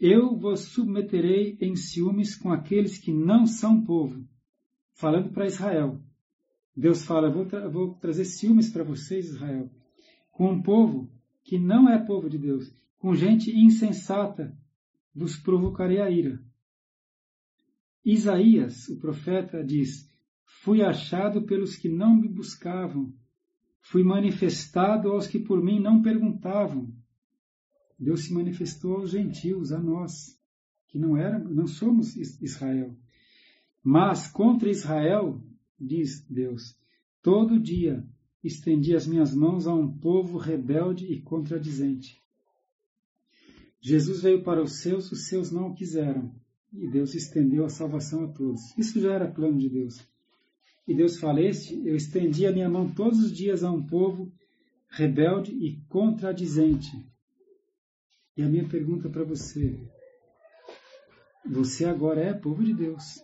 Eu 0.00 0.36
vos 0.36 0.60
submeterei 0.60 1.58
em 1.60 1.74
ciúmes 1.74 2.36
com 2.36 2.52
aqueles 2.52 2.98
que 2.98 3.12
não 3.12 3.46
são 3.46 3.84
povo. 3.84 4.24
Falando 4.92 5.30
para 5.30 5.46
Israel. 5.46 6.00
Deus 6.76 7.04
fala: 7.04 7.30
vou, 7.30 7.46
tra 7.46 7.68
vou 7.68 7.94
trazer 7.94 8.24
ciúmes 8.24 8.70
para 8.70 8.84
vocês, 8.84 9.26
Israel, 9.26 9.68
com 10.30 10.52
um 10.52 10.62
povo 10.62 11.10
que 11.42 11.58
não 11.58 11.88
é 11.88 11.98
povo 11.98 12.30
de 12.30 12.38
Deus, 12.38 12.72
com 12.98 13.14
gente 13.14 13.50
insensata, 13.50 14.56
vos 15.12 15.36
provocarei 15.36 16.00
a 16.00 16.08
ira. 16.10 16.40
Isaías, 18.04 18.88
o 18.88 18.98
profeta, 18.98 19.64
diz: 19.64 20.08
Fui 20.62 20.82
achado 20.82 21.42
pelos 21.42 21.76
que 21.76 21.88
não 21.88 22.14
me 22.14 22.28
buscavam. 22.28 23.12
Fui 23.80 24.04
manifestado 24.04 25.10
aos 25.10 25.26
que 25.26 25.38
por 25.38 25.62
mim 25.62 25.80
não 25.80 26.02
perguntavam. 26.02 26.92
Deus 27.98 28.24
se 28.24 28.32
manifestou 28.32 28.96
aos 28.96 29.10
gentios, 29.10 29.72
a 29.72 29.80
nós, 29.80 30.38
que 30.88 30.98
não 30.98 31.16
era, 31.16 31.38
não 31.38 31.66
somos 31.66 32.16
Israel. 32.40 32.96
Mas 33.82 34.28
contra 34.28 34.70
Israel, 34.70 35.42
diz 35.78 36.24
Deus, 36.28 36.76
todo 37.22 37.58
dia 37.58 38.06
estendi 38.42 38.94
as 38.94 39.06
minhas 39.06 39.34
mãos 39.34 39.66
a 39.66 39.74
um 39.74 39.90
povo 39.98 40.38
rebelde 40.38 41.06
e 41.06 41.20
contradizente. 41.20 42.20
Jesus 43.80 44.22
veio 44.22 44.42
para 44.42 44.62
os 44.62 44.80
seus, 44.80 45.10
os 45.10 45.26
seus 45.26 45.50
não 45.50 45.68
o 45.68 45.74
quiseram, 45.74 46.34
e 46.72 46.88
Deus 46.88 47.14
estendeu 47.14 47.64
a 47.64 47.68
salvação 47.68 48.24
a 48.24 48.28
todos. 48.28 48.60
Isso 48.76 49.00
já 49.00 49.12
era 49.12 49.30
plano 49.30 49.58
de 49.58 49.68
Deus. 49.68 50.06
E 50.86 50.94
Deus 50.94 51.18
fala: 51.18 51.40
Este, 51.40 51.74
eu 51.86 51.94
estendi 51.96 52.46
a 52.46 52.52
minha 52.52 52.68
mão 52.68 52.92
todos 52.92 53.18
os 53.20 53.32
dias 53.32 53.62
a 53.62 53.70
um 53.70 53.84
povo 53.84 54.32
rebelde 54.88 55.52
e 55.52 55.76
contradizente. 55.88 56.90
E 58.38 58.42
a 58.42 58.48
minha 58.48 58.68
pergunta 58.68 59.10
para 59.10 59.24
você: 59.24 59.76
você 61.44 61.84
agora 61.84 62.20
é 62.20 62.32
povo 62.32 62.62
de 62.62 62.72
Deus? 62.72 63.20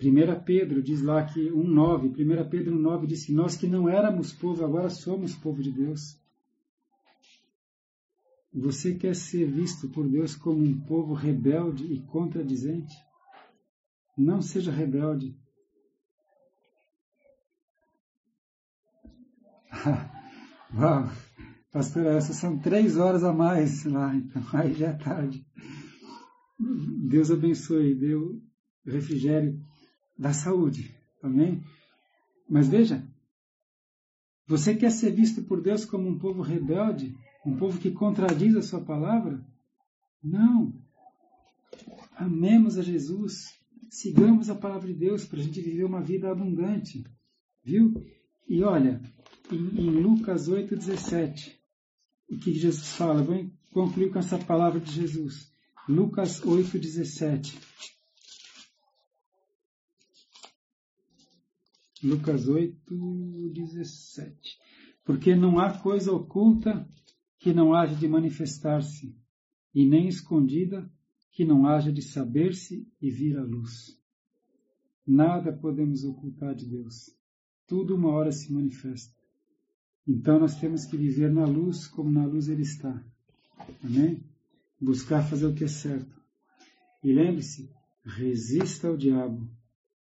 1 0.00 0.44
Pedro 0.44 0.82
diz 0.82 1.02
lá 1.02 1.24
que 1.26 1.50
1,9, 1.50 2.12
1 2.12 2.48
Pedro 2.48 2.74
1,9 2.74 3.06
diz 3.06 3.26
que 3.26 3.32
nós 3.32 3.54
que 3.54 3.66
não 3.66 3.86
éramos 3.86 4.32
povo, 4.32 4.64
agora 4.64 4.88
somos 4.88 5.36
povo 5.36 5.62
de 5.62 5.70
Deus. 5.70 6.18
Você 8.50 8.94
quer 8.94 9.14
ser 9.14 9.44
visto 9.44 9.90
por 9.90 10.08
Deus 10.08 10.34
como 10.34 10.62
um 10.62 10.80
povo 10.80 11.12
rebelde 11.12 11.84
e 11.84 12.00
contradizente? 12.00 12.94
Não 14.16 14.40
seja 14.40 14.72
rebelde, 14.72 15.36
Uau, 20.74 21.10
pastor, 21.76 22.06
essas 22.06 22.36
são 22.36 22.58
três 22.58 22.96
horas 22.96 23.22
a 23.22 23.34
mais 23.34 23.84
lá, 23.84 24.14
então 24.14 24.42
aí 24.58 24.72
já 24.72 24.88
é 24.88 24.92
tarde. 24.94 25.46
Deus 26.58 27.30
abençoe, 27.30 27.94
deu 27.94 28.40
refrigério 28.86 29.62
da 30.18 30.32
saúde, 30.32 30.96
amém? 31.22 31.62
Mas 32.48 32.66
veja, 32.66 33.06
você 34.46 34.74
quer 34.74 34.90
ser 34.90 35.10
visto 35.10 35.42
por 35.42 35.60
Deus 35.60 35.84
como 35.84 36.08
um 36.08 36.18
povo 36.18 36.40
rebelde, 36.40 37.14
um 37.44 37.58
povo 37.58 37.78
que 37.78 37.90
contradiz 37.90 38.56
a 38.56 38.62
sua 38.62 38.80
palavra? 38.80 39.46
Não. 40.24 40.72
Amemos 42.16 42.78
a 42.78 42.82
Jesus, 42.82 43.52
sigamos 43.90 44.48
a 44.48 44.54
palavra 44.54 44.88
de 44.88 44.94
Deus 44.94 45.26
para 45.26 45.40
a 45.40 45.42
gente 45.42 45.60
viver 45.60 45.84
uma 45.84 46.00
vida 46.00 46.30
abundante, 46.30 47.04
viu? 47.62 47.92
E 48.48 48.62
olha, 48.62 48.98
em, 49.52 49.56
em 49.56 49.90
Lucas 49.90 50.48
8,17. 50.48 51.55
O 52.28 52.36
que 52.38 52.52
Jesus 52.52 52.88
fala? 52.96 53.22
Vou 53.22 53.50
concluir 53.70 54.12
com 54.12 54.18
essa 54.18 54.38
palavra 54.38 54.80
de 54.80 54.92
Jesus. 54.92 55.52
Lucas 55.88 56.40
8,17. 56.40 57.56
Lucas 62.02 62.46
8, 62.46 63.50
17. 63.52 64.58
Porque 65.04 65.34
não 65.34 65.58
há 65.58 65.78
coisa 65.78 66.12
oculta 66.12 66.88
que 67.38 67.54
não 67.54 67.74
haja 67.74 67.94
de 67.94 68.08
manifestar-se, 68.08 69.16
e 69.74 69.86
nem 69.86 70.08
escondida 70.08 70.90
que 71.30 71.44
não 71.44 71.66
haja 71.66 71.92
de 71.92 72.02
saber-se 72.02 72.88
e 73.00 73.10
vir 73.10 73.38
à 73.38 73.42
luz. 73.42 74.00
Nada 75.06 75.52
podemos 75.52 76.04
ocultar 76.04 76.54
de 76.54 76.66
Deus. 76.66 77.10
Tudo 77.66 77.94
uma 77.94 78.10
hora 78.10 78.32
se 78.32 78.52
manifesta. 78.52 79.15
Então 80.06 80.38
nós 80.38 80.58
temos 80.60 80.84
que 80.84 80.96
viver 80.96 81.32
na 81.32 81.44
luz 81.44 81.86
como 81.86 82.10
na 82.10 82.24
luz 82.24 82.48
ele 82.48 82.62
está. 82.62 83.02
Amém? 83.82 84.22
Buscar 84.80 85.22
fazer 85.28 85.46
o 85.46 85.54
que 85.54 85.64
é 85.64 85.68
certo. 85.68 86.14
E 87.02 87.12
lembre-se, 87.12 87.70
resista 88.04 88.88
ao 88.88 88.96
diabo 88.96 89.48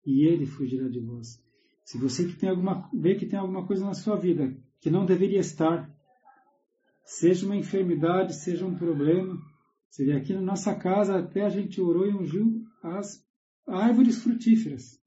e 0.05 0.27
ele 0.27 0.45
fugirá 0.45 0.89
de 0.89 1.01
vós. 1.01 1.43
Se 1.85 1.97
você 1.99 2.27
que 2.27 2.35
tem 2.35 2.49
alguma, 2.49 2.91
vê 2.93 3.15
que 3.15 3.27
tem 3.27 3.39
alguma 3.39 3.67
coisa 3.67 3.85
na 3.85 3.95
sua 3.95 4.17
vida 4.17 4.57
que 4.81 4.91
não 4.91 5.07
deveria 5.07 5.41
estar, 5.41 5.91
seja 7.05 7.47
uma 7.47 7.57
enfermidade, 7.57 8.35
seja 8.35 8.67
um 8.67 8.77
problema, 8.77 9.41
você 9.89 10.05
vê 10.05 10.13
aqui 10.13 10.35
na 10.35 10.43
nossa 10.43 10.75
casa 10.75 11.19
até 11.19 11.43
a 11.43 11.49
gente 11.49 11.81
orou 11.81 12.07
e 12.07 12.15
ungiu 12.15 12.65
as 12.83 13.25
árvores 13.67 14.23
frutíferas, 14.23 15.01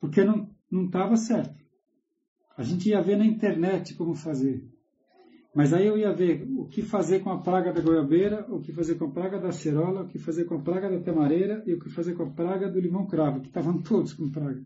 porque 0.00 0.24
não 0.24 0.50
estava 0.86 1.16
certo. 1.16 1.65
A 2.56 2.62
gente 2.62 2.88
ia 2.88 3.02
ver 3.02 3.16
na 3.16 3.26
internet 3.26 3.94
como 3.94 4.14
fazer. 4.14 4.66
Mas 5.54 5.72
aí 5.72 5.86
eu 5.86 5.96
ia 5.96 6.12
ver 6.12 6.46
o 6.56 6.66
que 6.66 6.82
fazer 6.82 7.20
com 7.20 7.30
a 7.30 7.40
praga 7.40 7.72
da 7.72 7.80
goiabeira, 7.80 8.46
o 8.48 8.60
que 8.60 8.72
fazer 8.72 8.96
com 8.96 9.06
a 9.06 9.10
praga 9.10 9.38
da 9.38 9.48
acerola, 9.48 10.02
o 10.02 10.08
que 10.08 10.18
fazer 10.18 10.44
com 10.44 10.56
a 10.56 10.60
praga 10.60 10.90
da 10.90 11.00
tamareira 11.00 11.62
e 11.66 11.72
o 11.72 11.78
que 11.78 11.88
fazer 11.88 12.14
com 12.14 12.24
a 12.24 12.30
praga 12.30 12.70
do 12.70 12.78
limão 12.78 13.06
cravo, 13.06 13.40
que 13.40 13.48
estavam 13.48 13.80
todos 13.82 14.12
com 14.12 14.30
praga. 14.30 14.62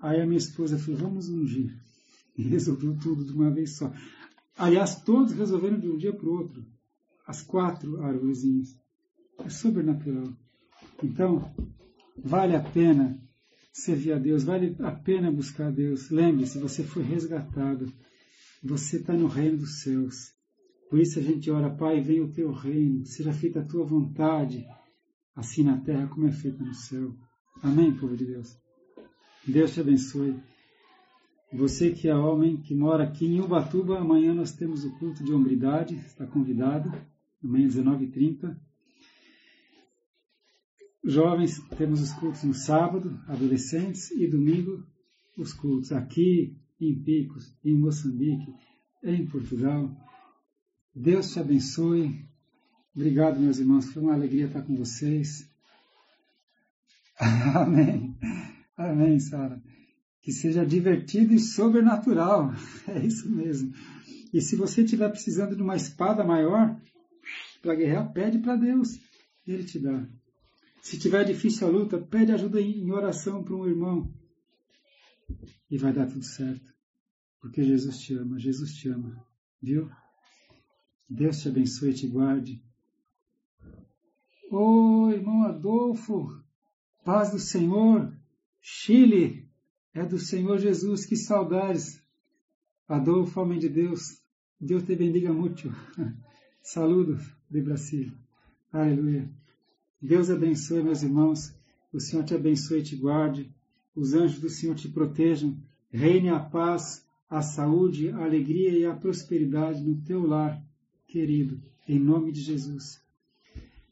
Aí 0.00 0.20
a 0.20 0.26
minha 0.26 0.38
esposa 0.38 0.78
falou, 0.78 1.00
vamos 1.00 1.28
ungir. 1.28 1.72
E 2.36 2.42
resolveu 2.42 2.96
tudo 2.98 3.24
de 3.24 3.32
uma 3.32 3.50
vez 3.50 3.76
só. 3.76 3.92
Aliás, 4.56 5.00
todos 5.02 5.32
resolveram 5.32 5.78
de 5.78 5.88
um 5.88 5.96
dia 5.96 6.12
para 6.12 6.28
o 6.28 6.32
outro. 6.32 6.64
as 7.26 7.42
quatro 7.42 8.02
árvorezinhas. 8.02 8.76
É 9.38 9.48
sobrenatural. 9.48 10.32
Então, 11.02 11.54
vale 12.16 12.56
a 12.56 12.60
pena 12.60 13.20
servir 13.72 14.12
a 14.12 14.18
Deus, 14.18 14.44
vale 14.44 14.76
a 14.80 14.90
pena 14.90 15.30
buscar 15.30 15.68
a 15.68 15.70
Deus. 15.70 16.10
Lembre-se, 16.10 16.58
você 16.58 16.82
foi 16.82 17.02
resgatado. 17.02 17.92
Você 18.62 18.98
está 18.98 19.14
no 19.14 19.26
reino 19.26 19.58
dos 19.58 19.80
céus. 19.80 20.32
Por 20.90 20.98
isso 20.98 21.18
a 21.18 21.22
gente 21.22 21.50
ora, 21.50 21.70
Pai, 21.70 22.00
venha 22.00 22.24
o 22.24 22.32
teu 22.32 22.50
reino, 22.50 23.06
seja 23.06 23.32
feita 23.32 23.60
a 23.60 23.64
tua 23.64 23.84
vontade, 23.84 24.66
assim 25.36 25.62
na 25.62 25.78
terra 25.80 26.08
como 26.08 26.26
é 26.26 26.32
feita 26.32 26.62
no 26.64 26.74
céu. 26.74 27.14
Amém, 27.62 27.94
povo 27.94 28.16
de 28.16 28.26
Deus. 28.26 28.58
Deus 29.46 29.72
te 29.72 29.80
abençoe. 29.80 30.34
Você 31.52 31.92
que 31.92 32.08
é 32.08 32.14
homem, 32.14 32.56
que 32.56 32.74
mora 32.74 33.04
aqui 33.04 33.26
em 33.26 33.40
Ubatuba, 33.40 33.98
amanhã 33.98 34.34
nós 34.34 34.52
temos 34.52 34.84
o 34.84 34.90
culto 34.98 35.24
de 35.24 35.32
hombridade, 35.32 35.94
está 35.94 36.26
convidado, 36.26 36.92
amanhã 37.42 37.66
às 37.66 37.76
19h30. 37.76 38.56
Jovens, 41.02 41.58
temos 41.78 42.00
os 42.02 42.12
cultos 42.12 42.42
no 42.42 42.52
sábado, 42.52 43.18
adolescentes, 43.26 44.10
e 44.10 44.26
domingo 44.26 44.84
os 45.36 45.52
cultos 45.52 45.92
aqui 45.92 46.56
em 46.78 47.02
Picos, 47.02 47.56
em 47.64 47.74
Moçambique, 47.74 48.52
em 49.02 49.26
Portugal. 49.26 49.90
Deus 50.94 51.32
te 51.32 51.40
abençoe. 51.40 52.26
Obrigado, 52.94 53.40
meus 53.40 53.58
irmãos. 53.58 53.90
Foi 53.92 54.02
uma 54.02 54.12
alegria 54.12 54.46
estar 54.46 54.62
com 54.62 54.76
vocês. 54.76 55.48
Amém. 57.18 58.16
Amém, 58.76 59.18
Sara. 59.20 59.62
Que 60.20 60.32
seja 60.32 60.66
divertido 60.66 61.32
e 61.32 61.38
sobrenatural. 61.38 62.52
É 62.88 63.06
isso 63.06 63.30
mesmo. 63.30 63.72
E 64.32 64.40
se 64.40 64.54
você 64.54 64.82
estiver 64.82 65.08
precisando 65.08 65.56
de 65.56 65.62
uma 65.62 65.76
espada 65.76 66.24
maior 66.24 66.78
para 67.62 67.74
guerrear, 67.74 68.12
pede 68.12 68.38
para 68.38 68.56
Deus. 68.56 68.98
Ele 69.46 69.64
te 69.64 69.78
dá. 69.78 70.06
Se 70.82 70.98
tiver 70.98 71.24
difícil 71.24 71.66
a 71.66 71.70
luta, 71.70 71.98
pede 71.98 72.32
ajuda 72.32 72.60
em 72.60 72.90
oração 72.90 73.42
para 73.44 73.54
um 73.54 73.66
irmão. 73.66 74.12
E 75.70 75.78
vai 75.78 75.92
dar 75.92 76.06
tudo 76.06 76.24
certo. 76.24 76.74
Porque 77.40 77.62
Jesus 77.62 77.98
te 77.98 78.14
ama, 78.14 78.38
Jesus 78.38 78.74
te 78.74 78.88
ama. 78.88 79.24
Viu? 79.62 79.90
Deus 81.08 81.40
te 81.40 81.48
abençoe 81.48 81.90
e 81.90 81.94
te 81.94 82.06
guarde. 82.06 82.62
Ô 84.50 85.04
oh, 85.04 85.10
irmão 85.10 85.44
Adolfo, 85.44 86.42
paz 87.04 87.30
do 87.30 87.38
Senhor, 87.38 88.12
Chile, 88.60 89.48
é 89.94 90.04
do 90.04 90.18
Senhor 90.18 90.58
Jesus, 90.58 91.06
que 91.06 91.16
saudades. 91.16 92.02
Adolfo, 92.88 93.40
homem 93.40 93.58
de 93.58 93.68
Deus, 93.68 94.20
Deus 94.60 94.82
te 94.82 94.96
bendiga 94.96 95.32
muito. 95.32 95.68
Saludos 96.62 97.22
de 97.48 97.62
Brasil. 97.62 98.12
Aleluia. 98.72 99.30
Deus 100.00 100.30
abençoe, 100.30 100.82
meus 100.82 101.02
irmãos. 101.02 101.54
O 101.92 102.00
Senhor 102.00 102.24
te 102.24 102.34
abençoe 102.34 102.80
e 102.80 102.82
te 102.82 102.96
guarde. 102.96 103.52
Os 103.94 104.14
anjos 104.14 104.40
do 104.40 104.48
Senhor 104.48 104.74
te 104.74 104.88
protejam. 104.88 105.56
Reine 105.90 106.28
a 106.28 106.38
paz, 106.38 107.04
a 107.28 107.42
saúde, 107.42 108.10
a 108.10 108.24
alegria 108.24 108.70
e 108.70 108.86
a 108.86 108.94
prosperidade 108.94 109.82
no 109.82 110.00
teu 110.02 110.26
lar, 110.26 110.62
querido. 111.06 111.60
Em 111.86 111.98
nome 111.98 112.32
de 112.32 112.40
Jesus. 112.40 113.02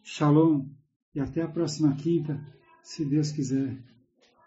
Shalom. 0.02 0.66
E 1.14 1.20
até 1.20 1.42
a 1.42 1.48
próxima 1.48 1.94
quinta, 1.94 2.40
se 2.82 3.04
Deus 3.04 3.32
quiser. 3.32 3.76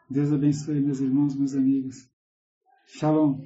Deus 0.09 0.31
abençoe 0.31 0.79
meus 0.79 0.99
irmãos, 0.99 1.35
meus 1.35 1.53
amigos. 1.53 2.09
Shalom. 2.87 3.39